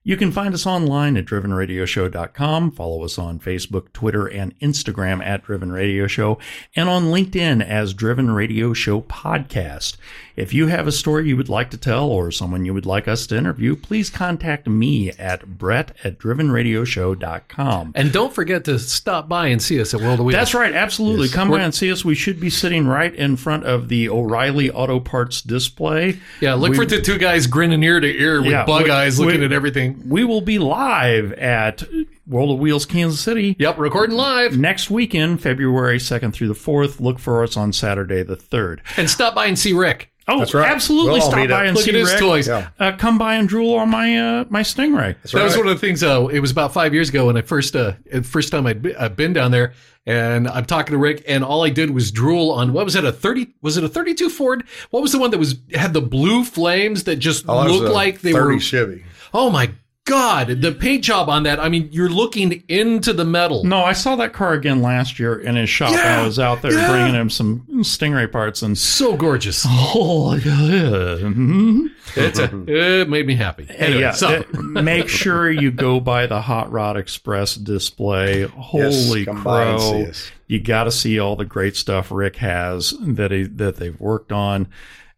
[0.03, 2.71] You can find us online at drivenradioshow.com.
[2.71, 6.39] Follow us on Facebook, Twitter, and Instagram at Driven Radio Show,
[6.75, 9.97] and on LinkedIn as Driven Radio Show Podcast.
[10.41, 13.07] If you have a story you would like to tell or someone you would like
[13.07, 17.91] us to interview, please contact me at brett at drivenradioshow.com.
[17.95, 20.35] And don't forget to stop by and see us at World of Wheels.
[20.35, 20.73] That's right.
[20.73, 21.29] Absolutely.
[21.29, 22.03] Come by We're- and see us.
[22.03, 26.17] We should be sitting right in front of the O'Reilly Auto Parts display.
[26.39, 28.89] Yeah, look We- for the two guys grinning ear to ear with Yeah, bug we-
[28.89, 30.01] eyes looking we- at everything.
[30.07, 31.83] We will be live at
[32.27, 34.57] World of Wheels Kansas City Yep, recording live.
[34.57, 36.99] next weekend, February 2nd through the 4th.
[36.99, 38.81] Look for us on Saturday the 3rd.
[38.97, 40.10] And stop by and see Rick.
[40.27, 40.69] Oh, That's right.
[40.71, 41.13] absolutely.
[41.13, 41.65] We'll all Stop meet by up.
[41.67, 42.19] and Look see at his Rick.
[42.19, 42.47] toys.
[42.47, 42.69] Yeah.
[42.79, 45.15] Uh, come by and drool on my uh, my Stingray.
[45.31, 46.03] that was one of the things.
[46.03, 47.93] Uh, it was about five years ago when I first, uh,
[48.23, 49.73] first time I'd be- I'd been down there,
[50.05, 53.03] and I'm talking to Rick, and all I did was drool on what was it
[53.03, 53.53] a thirty?
[53.61, 54.63] Was it a thirty-two Ford?
[54.91, 58.21] What was the one that was had the blue flames that just Oh, looked like
[58.21, 58.59] they 30 were?
[58.61, 59.03] Chevy.
[59.33, 59.71] Oh my
[60.11, 61.59] god, the paint job on that!
[61.59, 63.63] I mean, you're looking into the metal.
[63.63, 65.93] No, I saw that car again last year in his shop.
[65.93, 66.89] Yeah, I was out there yeah.
[66.89, 68.77] bringing him some Stingray parts and.
[68.77, 69.65] So gorgeous.
[69.67, 71.87] Oh, yeah.
[72.15, 73.67] It's a, it made me happy.
[73.69, 78.43] Anyway, yeah, so make sure you go by the Hot Rod Express display.
[78.43, 80.11] Holy come by and see crow!
[80.47, 84.33] You got to see all the great stuff Rick has that he that they've worked
[84.33, 84.67] on.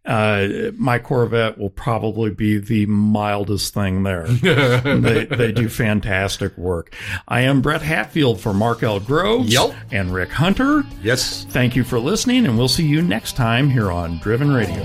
[0.05, 4.27] Uh, my Corvette will probably be the mildest thing there.
[4.27, 6.93] they, they do fantastic work.
[7.27, 8.99] I am Brett Hatfield for Mark L.
[8.99, 9.73] Groves Yep.
[9.91, 10.83] and Rick Hunter.
[11.01, 11.45] Yes.
[11.49, 14.83] Thank you for listening, and we'll see you next time here on Driven Radio.